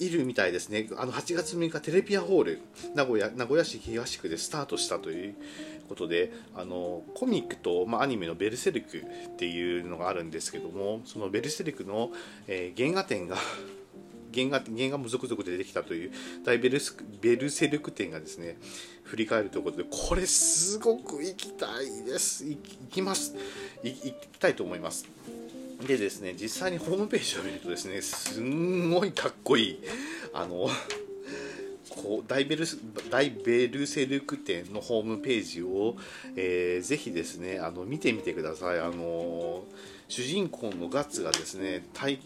[0.00, 0.88] いるみたいですね。
[0.96, 2.60] あの8月6日テレピアホール
[2.94, 5.34] 名古屋名古屋市東区でスタートしたという
[5.84, 12.12] ことであのコミックと、まあ、アニメの「ベルセルク」っていうのがあるんですけどもそのベルセルクの、
[12.46, 13.36] えー、原画展が
[14.34, 16.12] 原画原画も続々出てきたという
[16.44, 18.58] 大ベルスベルセルク展がですね
[19.04, 22.44] 振り返るということでこれすごく行きたいです。
[22.44, 22.58] 行
[22.90, 23.36] きます。
[23.84, 25.06] 行きたいと思います。
[25.86, 29.80] でですね実際にホームページを見るとですねすんごいかっこいい
[30.32, 30.68] あの
[31.90, 32.66] こうダイベル
[33.10, 35.96] ダイベルセルク店のホームページを、
[36.36, 38.80] えー、ぜひですねあの見てみてください。
[38.80, 39.64] あの
[40.08, 42.18] 主人公のガッツがですね太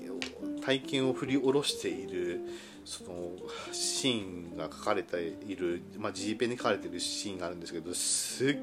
[0.64, 2.40] 体験を振り下ろしている
[2.84, 3.30] その
[3.72, 8.56] シーンが書かれている、まあ、G ペンに書かれているシーンがあるんですけどすっ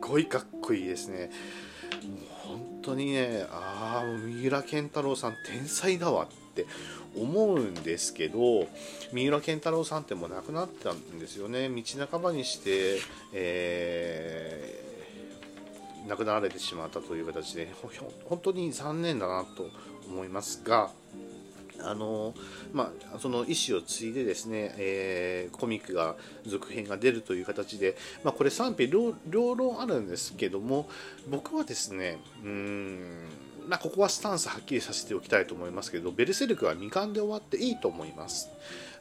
[0.00, 1.30] ごいかっこいいですね。
[2.44, 6.66] 本当にねああ三浦健太郎さん天才だわって
[7.16, 8.66] 思うんですけど
[9.12, 11.68] 三浦健太郎さんってもう亡くなったんですよね。
[11.68, 13.00] 道半ばにして、
[13.32, 17.68] えー、亡くなられてしまったという形で
[18.24, 19.70] 本当に残念だなと
[20.08, 20.90] 思いますが
[21.80, 22.34] あの
[22.72, 29.14] まあ、その意思を継いでですね、えー、コミックが続編が出るという形で、まあ、これ賛否両
[29.54, 30.88] 論あるんですけども
[31.28, 33.28] 僕はですねうん
[33.68, 38.48] まあ、ここはスタンスはっきりさせておきたいと思いますけどベルセルクは未完で終わっていいと思います。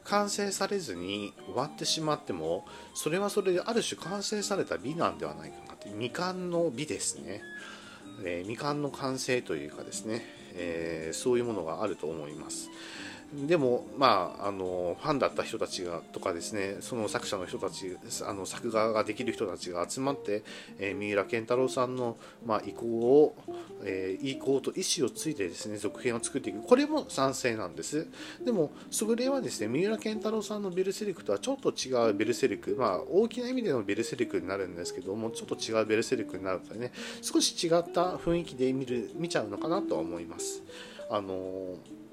[0.04, 5.90] 完成されずに終わってしまってもそれはそれである種完成された美なんではないかなって。
[5.90, 7.42] 未完の美ですね、
[8.24, 10.38] えー、未完の完成というかですね。
[10.60, 12.70] えー、そういうものがあると思います。
[13.34, 20.44] でも、まあ、あのファンだった人たちがとかですねその作者の人たちあの作画ができる人たちが集まって、
[20.80, 22.16] えー、三浦健太郎さんの、
[22.46, 23.36] まあ、意向を、
[23.84, 26.62] えー、意向と意思をついてですね続編を作っていく。
[26.62, 28.08] これも賛成なんです。
[28.46, 36.94] でもそれはですね三浦健太郎さんのベルセルクとはちょっと違うベルセルク、まあ、大きな意味でのベルセルクになるんですけどもちょっと違うベルセルクになるのでね。
[37.22, 40.64] 少し違った雰囲気で見る見ちゃうのかなとは思います。
[41.10, 42.07] あのー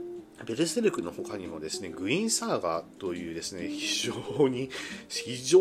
[0.47, 4.68] ベルセルクの他にもですね、グイーンサーガーというですね、非常に、
[5.09, 5.61] 非常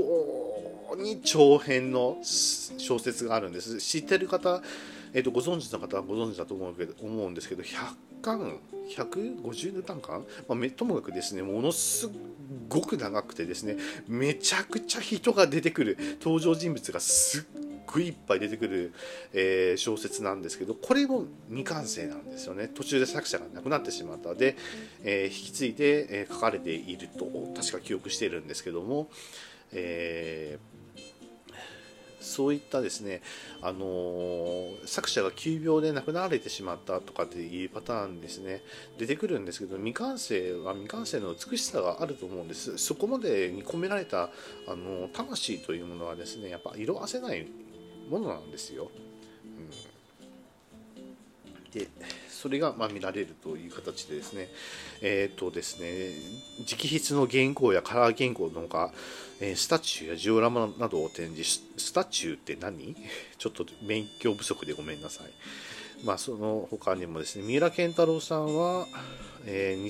[0.98, 3.80] に長編の小説があるんです。
[3.80, 4.62] 知ってる方、
[5.14, 7.76] えーと、ご存知の方はご存知だと思うけど思うんですけど、100
[8.22, 8.60] 巻、
[8.98, 12.10] 150巻、まあ、ともかくですね、ものす
[12.68, 17.44] ごく長くてですね、めちゃくちゃ人が出てくる、登場人物がすっ
[17.86, 18.94] ごいっぱい出てくる、
[19.34, 22.68] えー、小説なんですけどこれも未完成なんですよね。
[22.68, 24.36] 途中で作者が亡くなってしまった。
[24.36, 24.56] で、
[25.04, 27.26] えー、引き継いで、え、書かれていると
[27.56, 29.10] 確か記憶しているんですけども、
[29.72, 30.60] え
[32.24, 33.22] そういったですね、
[33.62, 38.62] あのー、作者が急病で亡くなられてしまったとかっていうパターンですね、
[38.98, 42.78] 出てくるんですけど、未完成は未完成の美しさがあると思うんです。
[42.78, 44.30] そこまでに込められた、あ
[44.70, 47.46] のー、魂というものはですね、やっぱ色あせない
[48.10, 48.90] ものなんですよ。
[49.46, 49.48] う
[51.70, 51.88] ん、で
[52.44, 54.50] それがま見られるという形でですね、
[55.02, 56.12] えっ、ー、とですね、
[56.70, 58.92] 直筆の原稿やカラー原稿のほか、
[59.40, 62.98] えスタチューやジオラマなどを展示し、スタチューって何？
[63.40, 65.28] ちょっと勉強不足でごめんなさい。
[66.04, 68.88] まあ、その他にもですね、三浦健太郎さんは、
[69.46, 69.82] えー、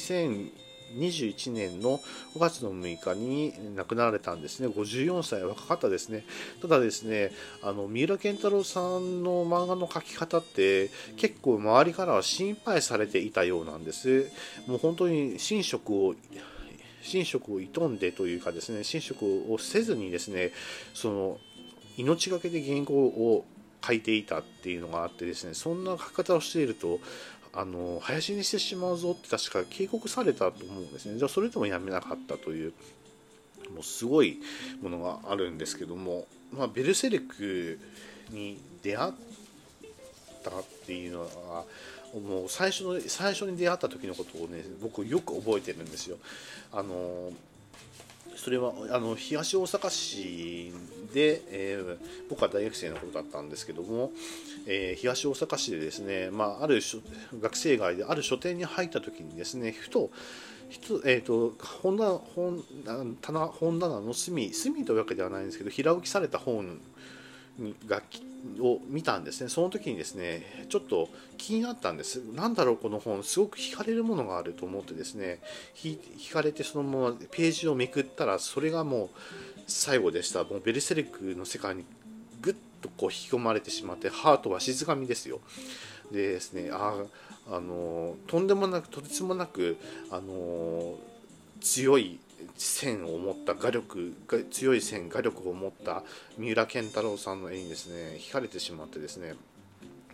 [0.96, 2.00] 21年の
[2.36, 4.68] 5月の6日に亡くなられたんですね。
[4.68, 6.26] 54歳、若かったですね。
[6.62, 7.32] ただですね、
[7.62, 14.30] あの、三浦健太郎さんの漫画の描き方って結構周りからは心配されていたようなんです。
[14.68, 16.16] もう本当に寝食を
[17.14, 20.52] 寝食を営んでというかですね、寝食をせずにですね、
[20.94, 21.38] その
[21.98, 23.46] 命がけで原稿を
[23.86, 27.00] 書いていたっていうのがあってですね、そんな書き方をしていると、
[27.56, 32.74] あの林にしてしまうぞって確か警告されたと思うんですねじゃあそれでもやめなかったという
[33.74, 34.39] もうすごい
[34.82, 37.80] ものがあるんですけども、まあ、ベルセルク
[38.32, 39.14] に出会っ
[40.43, 41.64] たっていうのは
[42.14, 46.18] もう最初の最初に出会った時のことをね僕よく覚えてるんですよ。
[46.72, 47.32] あの
[48.36, 50.72] それはあの東大阪市
[51.14, 51.98] で、えー、
[52.30, 54.12] 僕は大学生の頃だったんですけども、
[54.68, 56.82] えー、東大阪市でですね、まあ、ある
[57.42, 60.10] 学生街である書店に入った時にですねふと
[61.06, 62.64] えーと、本棚本
[63.22, 66.80] 棚本棚の隅隅というわけではないんですけど平置きされた本
[67.86, 68.02] が
[68.60, 69.50] を見たんですね。
[69.50, 72.22] その時にですねちょっと気になったんです。
[72.34, 73.24] 何だろうこの本。
[73.24, 75.39] すごく惹かれるものがあると思ってですね
[75.76, 79.10] 惹かれてそのままページをめくったらそれがもう
[79.68, 80.44] 最後でした。
[80.44, 81.86] もうベルセルクの世界に
[82.41, 85.39] ぐっとこう引き込まれてしまってハートは静かみですよ。
[86.12, 86.96] でですねあ
[87.50, 89.78] あのとんでもなくとてつもなく
[90.12, 90.96] あの
[91.62, 92.20] 強い
[92.56, 96.04] 線を持った画力が強い線画力を持った
[96.38, 99.36] 三浦健太郎さんの絵にですね惹かれてしまってですね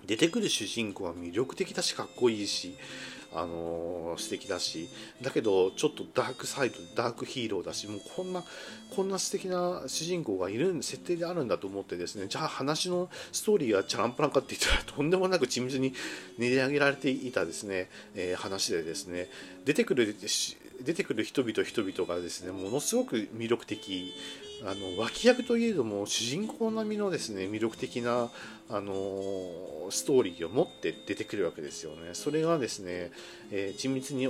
[0.06, 2.76] 出てくる主人公は魅力的だしかっこいいし
[3.32, 4.90] あのー、素敵だし
[5.22, 8.44] だけどちょっとダークサイドダークヒーローだしもうこんな
[8.96, 15.94] こんな素敵な主人公がいる設定であるんだと思ってですねじゃあ話のストーリーはチャランプランかって言ったら とんでもなく緻密に
[16.38, 19.30] 練り上げられていたですね、えー、話でですね
[19.64, 20.16] 出てくる
[20.84, 24.14] 出てくる人々人々がですねものすごく魅力的
[24.62, 28.30] あの脇役といえども主人公並みのですね魅力的な
[28.70, 28.94] あの
[29.90, 32.10] ストーリーを持って出てくるわけですよね。
[32.14, 33.12] それがですね、
[33.52, 34.30] えー、緻密に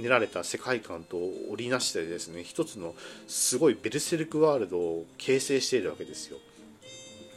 [0.00, 1.16] 練られた世界観と
[1.50, 2.94] 織りなしてですね一つの
[3.26, 6.38] すごいベルセルクワールドを形成しているわけですよ。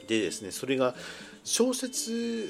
[0.08, 0.96] でですねそれが
[1.44, 2.50] 小説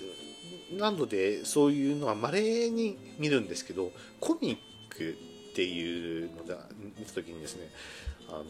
[0.78, 5.18] などでそういうのは稀に見るんですけどコミック
[5.58, 6.55] っていうので
[6.99, 7.68] 見た時にですね
[8.30, 8.43] あの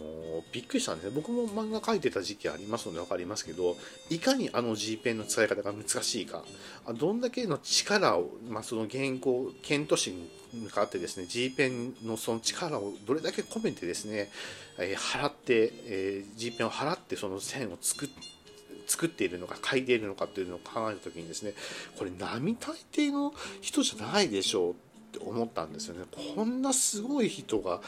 [0.51, 1.12] びっくりしたんですね。
[1.16, 3.78] 僕も漫画描いてた時期ありますので分かりますけど
[4.10, 6.43] いかにあの G ペンの使い方が難しいか
[6.99, 10.30] どんだけの力を、まあ、その原稿ケント紙に
[10.64, 14.30] 向かってですね G ペンのその力をどれだけ込めてですね、
[14.78, 18.16] えー、払って、えー、G ペンを払ってその線を作って
[18.88, 21.53] 作っているのか書いているのかっていうのを考えた時にですね
[21.97, 24.72] これ並大抵の人じゃないでしょう。
[24.72, 24.76] っ
[25.08, 26.05] って思ったんですよね。
[26.36, 27.82] こんなすごい人が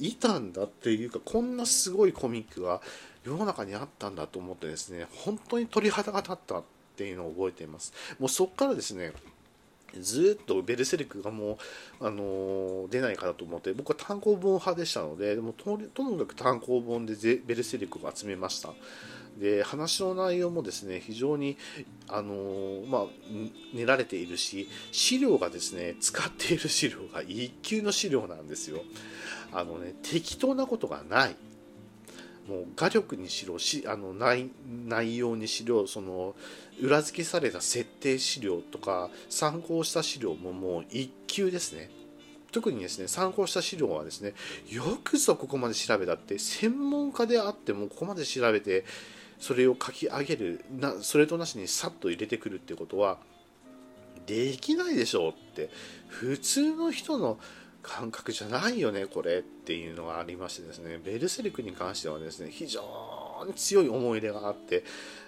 [0.00, 2.80] いたんだっていうかこんなすごいコミックが
[3.24, 6.62] 世の中にあったんだと思ってですね本当に鳥肌が立ったっ
[6.96, 7.92] ていうのを覚えています。
[8.18, 9.12] もうそこからですね
[10.00, 11.58] ずっとベルセルクがも
[12.00, 17.14] う、あのー、出ないかなと思って僕は単行本派でしたのででもととにかく単行本で
[17.46, 18.70] ベルセルクを集めました。
[19.38, 21.56] で話の内容もですね非常に
[22.08, 23.04] あのー、まあ、
[23.74, 28.82] 練られているし資料がですね使っている資料が一級の資料なんですよ。
[29.52, 31.36] あのね適当なことがない。
[32.48, 36.34] もう画力にしろしあの内内容にしろその
[36.80, 41.90] 裏付けされた設定資料とか参考した資料ももう一級ですね。
[42.52, 44.34] 特にですね参考した資料はですね
[44.68, 48.84] よくぞここまで調べたって専門家であってもここまで調べて
[49.44, 53.18] それを書き上げるなそれとなしにさっと入れてくるってことは
[54.26, 55.68] できないでしょうって。
[56.08, 57.38] 普通の人の
[57.82, 60.98] 感覚じゃないよねこれっていうのがありましてですね。
[61.04, 62.80] ベルセルクに関してはですね非常
[63.46, 64.82] に強い思い入れがあって、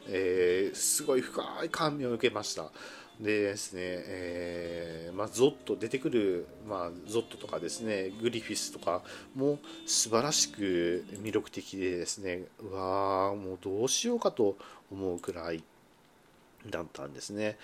[0.08, 2.70] えー、すごい深い感銘を受けました。
[3.20, 9.02] でですね、えー、まあ、ゾッと出てくる、まあ、ゾットとかですねグリフィスとか
[9.34, 14.56] も素晴らしく魅力的でですねうわーもうどうしようかと
[14.92, 15.62] 思うくらい
[16.68, 17.56] だったんですね、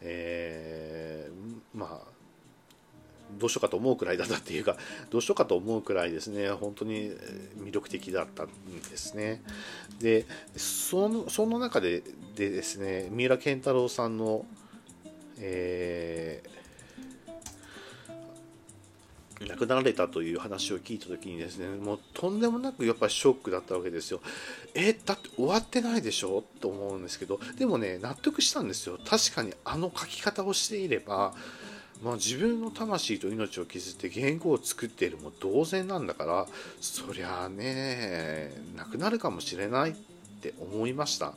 [0.00, 2.14] えー、まあ
[3.38, 4.76] どうしようかと思うくらいだったっていうか
[5.10, 7.10] どうしようかと思うくらいですね本当に
[7.58, 8.46] 魅力的だったん
[8.90, 9.42] ですね。
[9.98, 10.26] で
[10.56, 12.02] そのその中で
[12.36, 14.44] でですね三浦健太郎さんの
[15.38, 24.20] えー、亡くなられたという話を聞いた時にですねもうとんでもなくやっぱりショックだったわけですよ。
[24.74, 26.44] えだって終わってないでしょ？
[26.60, 28.98] と思うんですけどでもね納得したんですよ。
[29.04, 31.34] 確かにあの書き方をしていれば
[32.02, 36.46] まあ、自分の魂と命を削って原稿を作っているも同然なんだから
[36.80, 39.94] そりゃあねなくなるかもしれないっ
[40.42, 41.34] て思いました。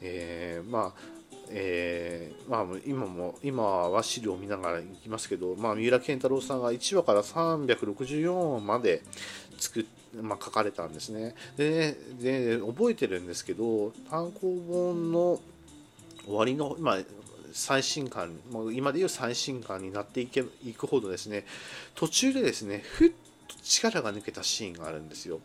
[0.00, 1.19] えー、まあ
[1.52, 9.02] えー、まあ、今も今は資料を見ながらいきますけど、まあ、三浦健太郎さんが1話から364話まで
[9.58, 9.84] 作っ
[10.22, 11.34] まあ、書かれたんですね。
[11.56, 15.40] でで覚えてるんですけど単行本の
[16.24, 16.98] 終わりの、まあ、
[17.52, 21.44] 最新刊もう今でいう最新刊になっていけいくほどですね。
[21.94, 23.10] 途中でですねふっ
[23.46, 25.40] と力が抜けたシーンがあるんですよ。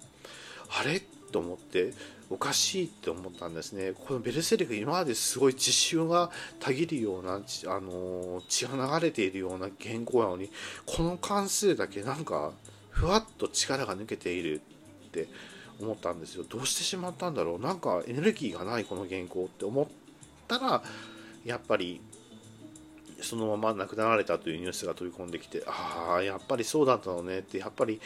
[0.69, 1.01] あれ？
[1.31, 1.93] と思って。
[2.29, 3.93] おかしいって思ったんですね。
[3.93, 10.49] このベルセルク今まですごい実習がたぎるようなあの血が流れているような原稿なのに
[10.85, 12.51] この関数だけなんか
[12.89, 14.61] ふわっと力が抜けている
[15.07, 15.27] って
[15.79, 16.45] 思ったんですよ。
[16.49, 17.59] どうしてしまったんだろう。
[17.59, 19.87] なんかエネルギーがないこの原稿って思っ
[20.47, 20.83] たら
[21.43, 22.01] やっぱり
[23.25, 27.99] そのまま亡くなられたというニュースが飛び込んできてああやっぱりそうだったのねってやっぱり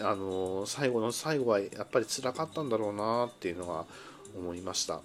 [0.00, 3.84] あの最後の最後はやっぱり辛かったんだろうなっていうのが
[4.36, 5.00] 思いました。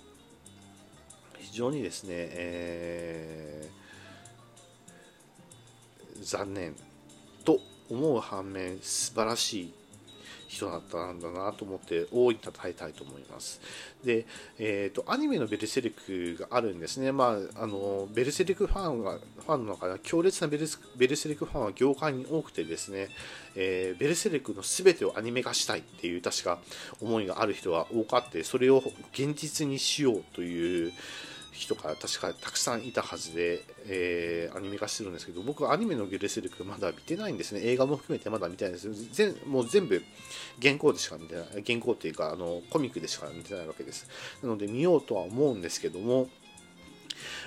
[1.38, 6.76] 非常にですね、えー、残念
[7.44, 9.74] と思う反面素晴らしい
[10.50, 13.62] 人だったんだなと思って大いに称えたいと思います。
[14.04, 14.26] で、
[14.58, 23.10] えーと、アニメのベルセルクがあるんですね、まあ、あのベルセルクファンがファンの中で強烈なベルベルセルクファンは業界に多くてですね、
[23.56, 26.58] えー、ベルセルクの全てをアニメ化したいっていう確か
[27.00, 28.84] 思いがある人が多かってそれを
[29.14, 30.92] 現実にしようという
[31.60, 37.62] 人が確かたくさんいたはずで、えー、アニメ化してるんですけど僕はアニメのゲルセルクまだ見てないんですね。
[37.64, 38.90] 映画も含めてまだ見てないんです。
[39.12, 40.02] 全もう全部
[40.62, 41.64] 原稿でしか見てない。
[41.66, 44.08] 原稿っていうかあのコミックでしか見てないわけです。
[44.42, 46.30] なので見ようとは思うんですけども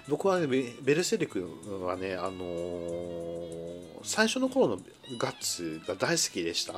[0.09, 1.49] 僕はね、ベルセルク
[1.85, 4.79] はね、あのー、最初の頃の
[5.19, 6.75] ガッツが大好きでした。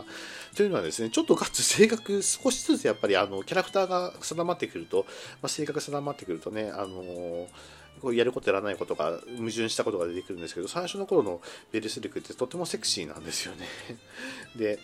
[0.57, 5.07] というのはですね、ちょっとガッツ性格少しずつやっぱりあのキャラクターが定まってくると、
[5.42, 7.47] まあ、性格定まってくるとね、あの
[8.05, 11.40] こうやることやらないことが矛盾したことが出てくるんですけど最初の頃の
[11.72, 13.66] ベルセルクってとてもセクシーなんですよね
[14.57, 14.78] で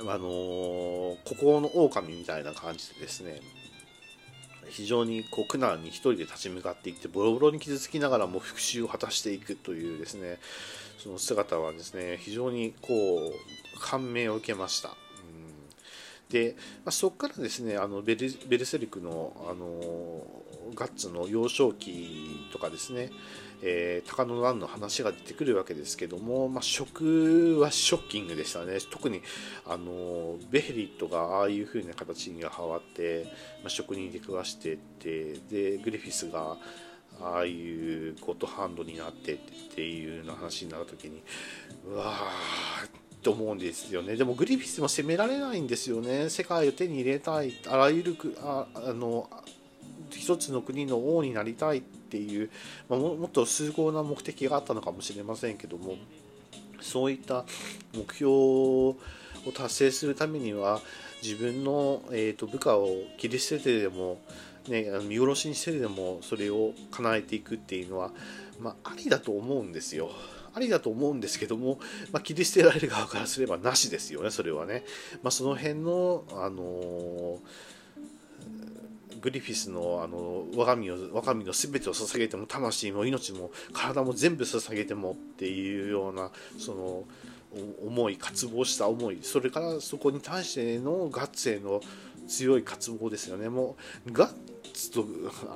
[0.00, 3.40] あのー、孤高の狼みたいな感じでですね
[4.68, 10.38] 非常にこう苦難に一人で立ち向かっていってボロボロに傷つきながらも復讐を果たしていくというですね
[10.98, 14.96] その姿はですね非常にこう感銘を受けました。
[16.30, 20.26] で、まあ、そこからですねあのベルベルセリクのあの
[20.74, 23.10] ガッツの幼少期とかですね、
[23.62, 28.78] えー、高野蘭の話が出てくるわけですけども、まあ、食はショッキングでしたね。
[28.90, 29.22] 特に
[29.66, 33.24] あのベヘリットがああいう風な形に変わって、
[33.62, 36.56] まあ、職人で食わしてってでグリフィスが
[37.20, 39.38] ああいうゴッドハンドになってっ
[39.74, 41.22] ていうような話になった時に
[41.88, 44.16] うわーと思うんですよね。
[44.16, 46.30] でもグリフィスも責められないんですよね。
[46.30, 47.54] 世界を手に入れたい。
[47.66, 49.28] あらゆるああの
[50.10, 52.50] 一つの国の王になりたいっっていう、
[52.88, 55.96] まあ、もっと崇高な目的があったのかもしれませんけども
[56.80, 57.44] そういった
[57.94, 58.96] 目標を
[59.54, 60.80] 達成するためには
[61.22, 62.88] 自分の、えーと、部下を
[63.18, 64.20] 切り捨ててでも、
[64.68, 68.12] ね、見殺しにしてでもそれを叶えていくっていうのは、
[68.60, 70.10] まあ、ありだと思うんですよ。
[70.54, 71.78] ありだと思うんですけども、
[72.12, 74.84] まあ、切り捨てられる側からすればなしですよね、それはね。
[75.22, 77.40] まあ、その辺の、あの
[79.20, 87.04] グリフィスのあの我が身を我が身の全てを捧げても魂も命も体も全部捧げてもっていうようなその
[87.84, 91.80] 思い渇望した思いそれからそこに対してのガッツへの
[92.28, 93.48] 強い渇望ですよね。
[93.48, 94.34] もうガッ
[94.74, 95.06] ツと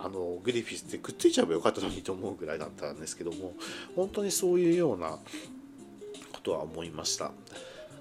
[0.02, 3.54] あのグリフィスってくっついちゃえばよかったのにと思うぐらいだったんですけども
[3.96, 7.32] 本当にそういうようなことは思いました。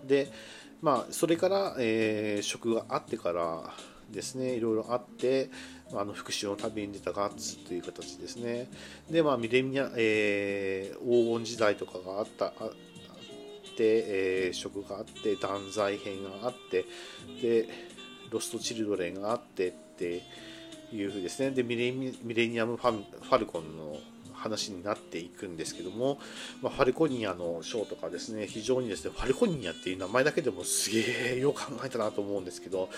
[0.08, 0.32] で
[0.82, 3.74] まあそれから、えー、職があってから
[4.12, 5.50] ですねいろいろあって
[5.94, 8.68] あの復讐の旅に出たガッツという形ですね。
[9.10, 12.54] でまあミレニア、えー、黄金時代とかがあったあっ
[13.76, 16.86] て、えー、職があって断罪編があって
[17.42, 17.68] で
[18.30, 20.22] ロストチルドレンがあってって
[20.94, 21.52] いうふうですね。
[21.52, 23.98] でミレミレニアムファファルコンの
[24.40, 26.20] 話になっていくんですけども、
[26.62, 32.90] まあ、ファルコニアのショーとかですね非常にですねファルコニアっていう名前だけでもすげえよく考えたなと思うんですけど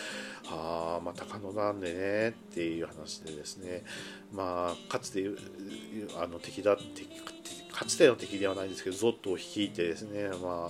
[0.50, 3.84] ああまあ高野なんでねっていう話でですね
[4.32, 5.26] まあかつて
[6.22, 6.84] あの敵だって
[7.72, 10.70] かつての敵ではないんですけどゾットを率いてですねま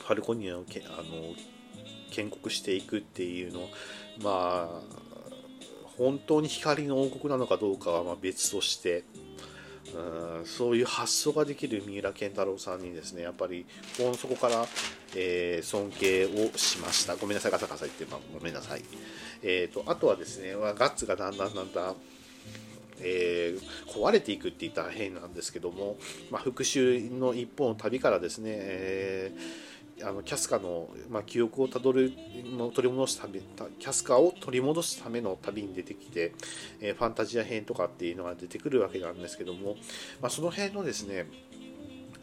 [0.00, 1.34] ファルコニアをけあの
[2.10, 3.68] 建国していくっていうの
[4.22, 5.04] まあ
[5.96, 9.04] 本当に光の王国なのかどうかはま別として
[9.92, 13.66] うんそういう発想ができる三浦健太郎さんにですねやっぱり
[13.96, 14.66] 心の底から、
[15.14, 17.16] えー、尊敬をしました。
[17.16, 18.82] ごめんなさいガサガサ言って、まあ、ごめんなさい、
[19.42, 21.96] えーと、あとはですね、まあ、ガッツがだんだんだんだん
[23.00, 25.96] えー、壊れていくって言ったら変なんですけども、
[26.30, 32.12] まあ、復讐の一方の旅からですね、えーあのキャスカの、まあ、記憶をたどる
[32.56, 33.40] の取り戻すため
[33.78, 36.32] キャスカを取り戻すための旅に出てきて、
[36.80, 39.76] えー、ファンタジア編とかっていうのが出てくるわけなんですけども、
[40.20, 41.26] まあ、その辺のですね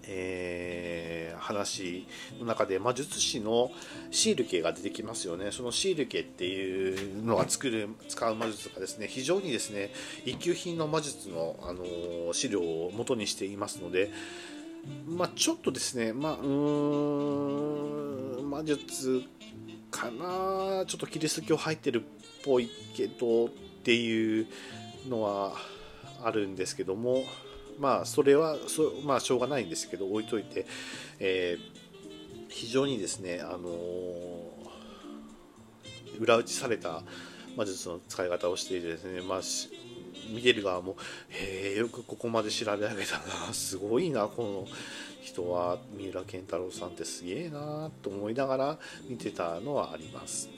[0.03, 2.07] えー、話
[2.39, 3.72] の中で魔術師の
[4.09, 5.51] シール系が出てきますよね。
[5.51, 9.91] そのシール系っていうのが作る使う魔術がですね非常にですね
[10.26, 14.11] 一級品の魔術の、あの資料を元にしていますので
[15.07, 16.41] まあ、ちょっとですね、まあ、うー
[18.41, 19.21] ん、魔術
[19.89, 22.03] かな、ちょっとキリスト教入ってるっ
[22.43, 23.49] ぽいけどっ
[23.84, 24.47] ていう
[25.07, 25.53] のは
[26.23, 27.23] あるんですけども、
[27.79, 30.65] まあ、それはそ、まあ、しょうがないんですけど、置いといて、
[31.19, 31.61] えー、
[32.49, 33.69] 非常にですね、あのー、
[36.19, 37.03] 裏打ちされた
[37.55, 39.41] 魔術の使い方をしていてですね、まあ、
[40.32, 40.95] 見てる側も
[41.29, 44.67] へえよくここまで調べ上げたなすごいなこの
[45.21, 50.49] 人は三浦健太郎さんってすげえなと思いながら見てたのはあります。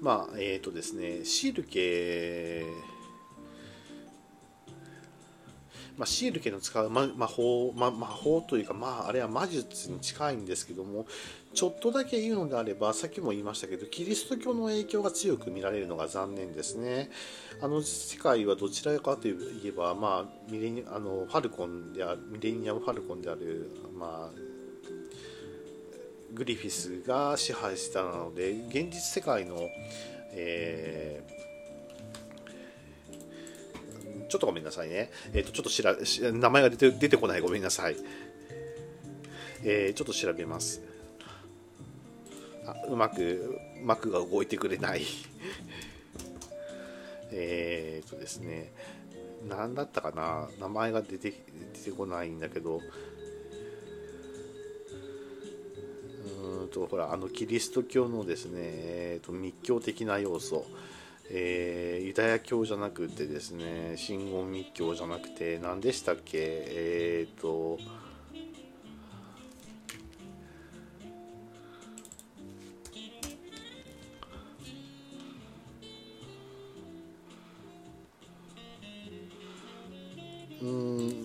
[0.00, 2.64] まあえっ、ー、とですねシール系
[5.96, 11.06] まあ、シール家の使う魔法、ま、魔法というか、まあ、あれは魔術に近いんですけども
[11.56, 17.10] ちょっとだけ言うのであればさっきも言いましたけどキリスト教の影響が強く見られるのが残念ですね
[17.62, 19.34] あの世界はどちらかとい
[19.64, 24.38] えば、まあ、ミレニあのファルコンであミレニアム・ファルコンである、まあ、
[26.34, 29.56] グリフィスが支配したので現実世界の、
[30.32, 31.46] えー
[34.28, 35.08] ちょっとごめんなさいね。
[35.32, 35.94] えっ、ー、と、ちょっとしら
[36.32, 37.40] 名前が出て出てこない。
[37.40, 37.96] ごめんなさい。
[39.62, 40.82] えー、ちょっと調べます。
[42.88, 45.02] うまく、幕が動いてくれない。
[47.32, 48.72] えっとですね、
[49.48, 50.48] 何だったかな。
[50.58, 51.32] 名前が出て
[51.74, 52.80] 出てこないんだけど、
[56.60, 60.66] うんと、ほら、あの、キリスト教のですね、えーと、密教的な要素、
[61.30, 67.78] えー、ユダヤ教じゃなくてですね、真言密教じゃなくて、何でしたっけ、えっ、ー、と、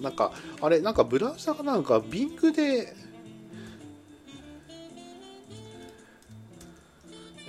[0.02, 0.32] なんか
[0.62, 2.94] あれなんかブラウザがなんか Bing で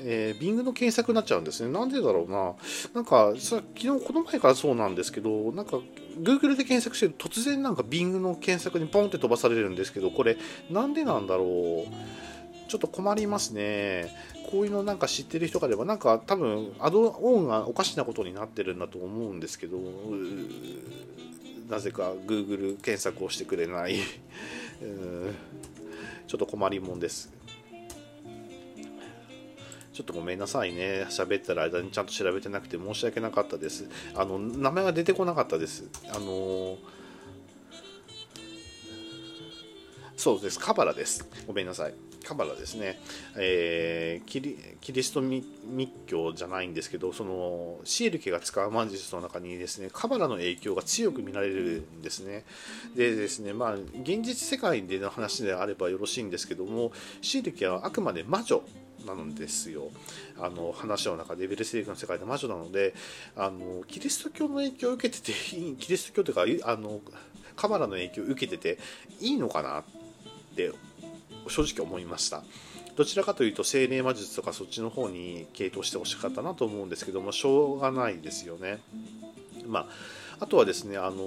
[0.04, 1.72] えー、Bing の検索になっちゃうんですね。
[1.72, 2.54] なんでだろうな。
[2.94, 5.78] なんか、さ昨日、この前からそうなんですけど、なんか、
[6.20, 10.36] Google で検索してると突然なんか Bing の検索にポンって飛ばされるんですけど、これ、
[10.70, 12.68] なんでなんだろう。
[12.68, 14.14] ちょっと困りますね。
[14.50, 19.76] こういうのなんか知ってる人がいれば、なんか多分、アドオンがおかしなことになってるんだと思うんですけど、
[21.68, 23.96] なぜか Google 検索をしてくれない。
[26.26, 27.30] ちょっと困りもんです。
[29.92, 31.06] ちょっとごめんなさいね。
[31.10, 33.86] 喋ってる間にちゃんと調べてなくて申し訳なかったです。
[34.14, 35.84] あの名前が出てこなかったです。
[36.08, 36.78] あの
[40.16, 40.58] そうです。
[40.58, 41.28] カバラです。
[41.46, 42.11] ごめんなさい。
[42.24, 43.00] カバラですね、
[43.36, 45.46] えー、キリキリスト密
[46.06, 52.44] 教じゃないんですけどそのシエル家が使う魔術の中にですねカバラの影響が強く見られるんですね。
[52.96, 58.62] でですねまあ現実世界での話であればよろしいんですけどもシエル家はあくまで魔女
[59.06, 59.90] なんですよ。
[60.38, 62.94] あの話の中でベルセリクの世界で魔女なので
[63.36, 67.00] あのキリスト教の影響を受けててキリスト教というかあの
[67.56, 68.78] カバラの影響を受けてて
[69.20, 69.84] いいのかなっ
[70.54, 70.72] て
[71.48, 72.42] 正直思いました。
[72.96, 78.80] どちらかというと精霊魔術とかそっちの方に傾倒してほしかったなと思うんですけどもしょうがないですよね。
[79.66, 79.86] まあ
[80.42, 81.22] あとはですね、あの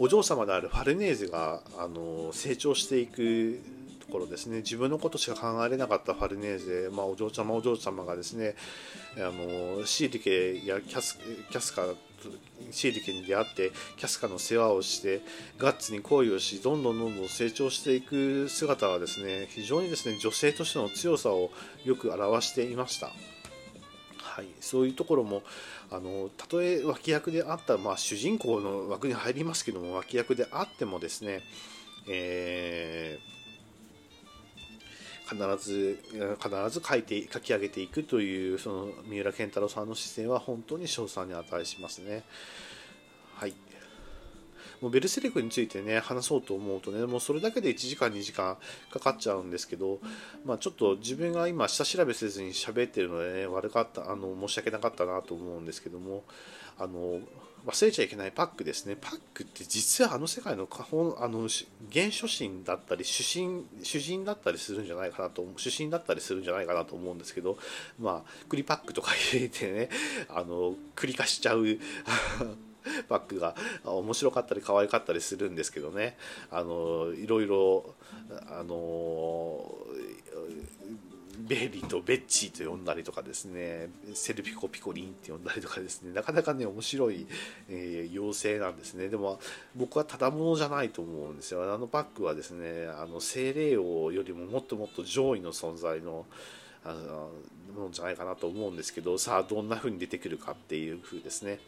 [0.00, 3.60] お嬢様であるファルネーゼが、あの成長していく
[4.00, 4.58] ところですね。
[4.58, 8.56] 自分のことしか考えれなかったファルネーゼ、まあ、お嬢様お嬢様がですね
[9.16, 11.16] あのシーリケやキャス
[11.50, 11.86] キャスカ
[12.70, 15.20] シーリケに出会ってキャスカの世話をして
[15.58, 21.50] ガッツに恋をしどんどんどんどん成長していく姿はですね非常にですね女性としての強さを
[21.84, 23.10] よく表していました。
[24.16, 25.42] はい、そういうところも
[25.92, 31.42] あのたとえ脇役であった、まあ、主人公の枠に入りますけども脇役であってもですね、
[32.08, 33.33] えー
[35.28, 35.98] 必ず
[36.40, 42.24] 必ず書いて書き上げていくというその三浦健太郎さんの姿勢は本当に称賛に値しますね。
[43.34, 43.54] はい
[44.80, 48.58] もうベルセルクについてね話そうと思うとねもうそれだけで1時間2時間
[48.92, 49.98] かかっちゃうんですけど、
[50.44, 56.24] まあ、ちょっと自分が今下調べせずに喋ってるので、ね、悪かったあの申し訳なかったなと思うんですけども
[56.78, 57.20] あの
[57.66, 58.96] 忘れちゃいけないパックですね。
[59.00, 61.48] パックって実はあの世界のあの
[61.92, 67.56] 原初心だったり主審主人だったりするんじゃないかなと主審だったりするんじゃないかなと思うんですけど、
[67.98, 69.88] まあ、栗パックとか入れてね、
[70.28, 71.64] あの、栗化しちゃう
[73.08, 76.18] パックが面白かったり可愛かったりするんですけどね、
[76.50, 77.94] あの、いろいろ、
[78.46, 79.74] あの、
[81.38, 87.26] ベイビーとベッチーと呼んだりとかですねセルピコピコリンって呼んだりとかですねなかなかね面白い、
[87.68, 89.08] えー、妖精なんですね。
[89.08, 89.38] でも
[89.76, 91.72] 僕はただものじゃないと思うんですよ。
[91.72, 96.26] あのバッグはですねあの精霊王よりももっともっと上位の存在の
[96.84, 97.30] あの
[97.74, 101.58] ものじゃないかなと思うんですけどさあどんな風に出てくるかっていう風ですね。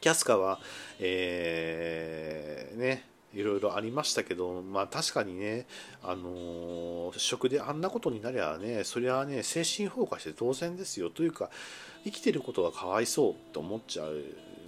[0.00, 0.60] キャスカは、
[0.98, 3.04] えー、ね
[3.34, 5.66] いろいろありましたけど、まあ確かにね、
[6.02, 11.10] あのー、食であんなことになりゃね、そりゃね、精神崩壊して当然ですよ。
[11.10, 11.50] というか、
[12.04, 14.14] 生きてることがかわいそうと思っちゃう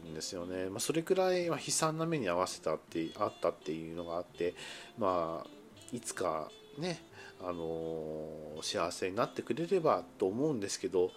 [0.08, 0.68] んですよね。
[0.68, 4.54] まあ、それくらい悲惨な目に遭わせたってあったっていうのがあって、
[4.98, 5.50] まあ、
[5.92, 7.02] いつかね、
[7.40, 11.12] あのー、幸せになってくれればと思うんですけど、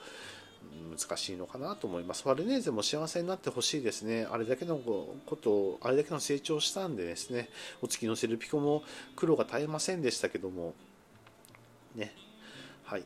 [0.91, 2.23] 難しいのかなと思います。
[2.23, 4.27] ファルネーゼも幸せになってほしいですね。
[4.29, 7.49] あれだけのことを、あれだけの成長したんでですね、
[7.81, 8.83] お月のセルピコも
[9.15, 10.73] 苦労が絶えませんでしたけども、
[11.95, 12.13] ね、
[12.83, 13.03] はい。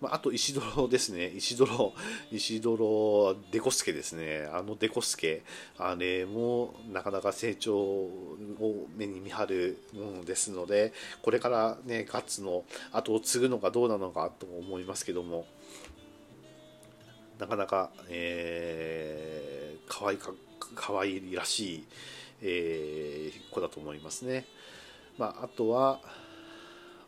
[0.00, 1.28] まあ、あと石泥ですね。
[1.28, 1.92] 石泥、
[2.30, 4.48] 石泥デコスケですね。
[4.52, 5.42] あのデコスケ、
[5.76, 10.92] あれもなかなか成長を目に見張るものですので、
[11.22, 15.46] これからね、ガッツの後を継ぐのかどうなのかと思いますけども、
[17.38, 20.32] なかなか、えー、可愛か
[20.74, 21.84] 可愛いらしい、
[22.42, 24.44] えー、子だと思いますね。
[25.18, 26.00] まあ、あとは、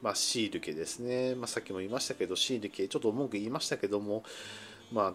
[0.03, 4.25] まあ、シールケですね、まあ、さっきも言いましたけどシールケちょっと文句言いましたけども、
[4.93, 5.15] ま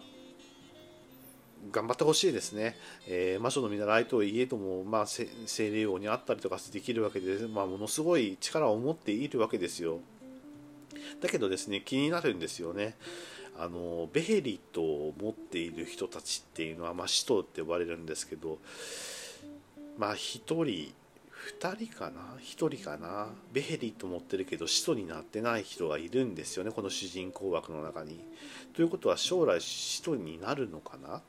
[1.70, 5.26] 頑張ってほしいですね、えー、魔女の見習いといえども、まあ、精
[5.70, 9.98] 霊王にあったりとかできるわけで、まあ、ものすごい力を持っているわけですよ。
[11.20, 12.94] だけどですね気になるんですよね。
[13.58, 18.58] あのベヘリットを持っている人たちっていうのは、まあ、使徒って呼ばれるんですけど
[19.98, 20.92] まあ1人
[21.60, 23.28] 2人かな？1人かな？
[23.52, 28.24] ベヘリット持ってるけど使徒になってない人がいるんですよねこの主人公枠の中に。
[28.74, 31.22] ということは将来使徒になるのかな？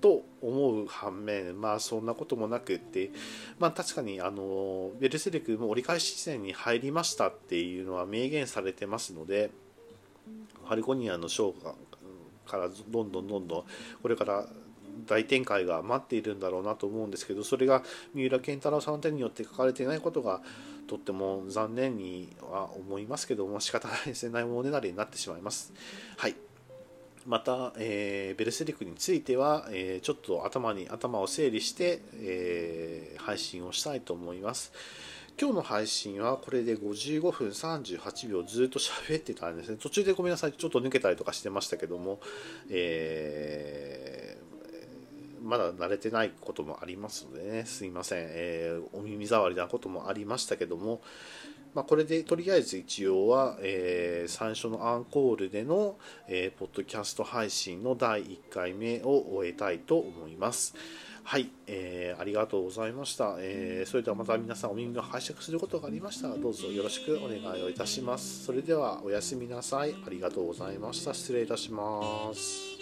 [0.00, 3.10] と思う反面まあそんなこともなくって
[3.58, 9.50] まあ確かにあのベルセルクも折り返し地点に入りましたっていうのは明言されてますので
[10.64, 11.52] ハルコニアの将
[12.46, 13.64] からどんどんどんどん
[14.02, 14.46] これから
[15.06, 17.82] 大展開が待っているんだろうなと思うんですけどそれが
[18.14, 20.40] 三浦健太郎さんの手によって書かれていないことが
[20.86, 25.72] とっても残念には思いますけども仕方ないですねないものねだりになってしまいます
[26.16, 26.34] はい
[27.26, 34.72] また、えー、ベルセリクについては、えー、ちょっと頭に頭を整理して、えー、配信をしたいと思います
[35.40, 39.78] 今日の配信はこれで55分38秒ずっと喋ってたんですね。
[39.80, 42.20] 途中でごめんなさい、ちょっと抜けたりとかしてましたけども、
[42.68, 51.00] えー、まだ慣れてないこともありますのでね、すいません、えー、お耳障りなこともありましたけども、
[51.72, 55.96] まあ、これでとりあえず一応は、えー、最初のアンコールでの、
[56.28, 60.74] えー、ポッドキャスト配信の第1回目を終えたいと思います。
[61.22, 68.44] はい、えー、ありがとうございました、えー、それではまた皆さんお耳を拝借することがありましたらどうぞよろしくお願いをいたします。
[68.44, 69.94] それではおやすみなさい。
[70.06, 71.14] ありがとうございました。
[71.14, 72.79] 失礼いたします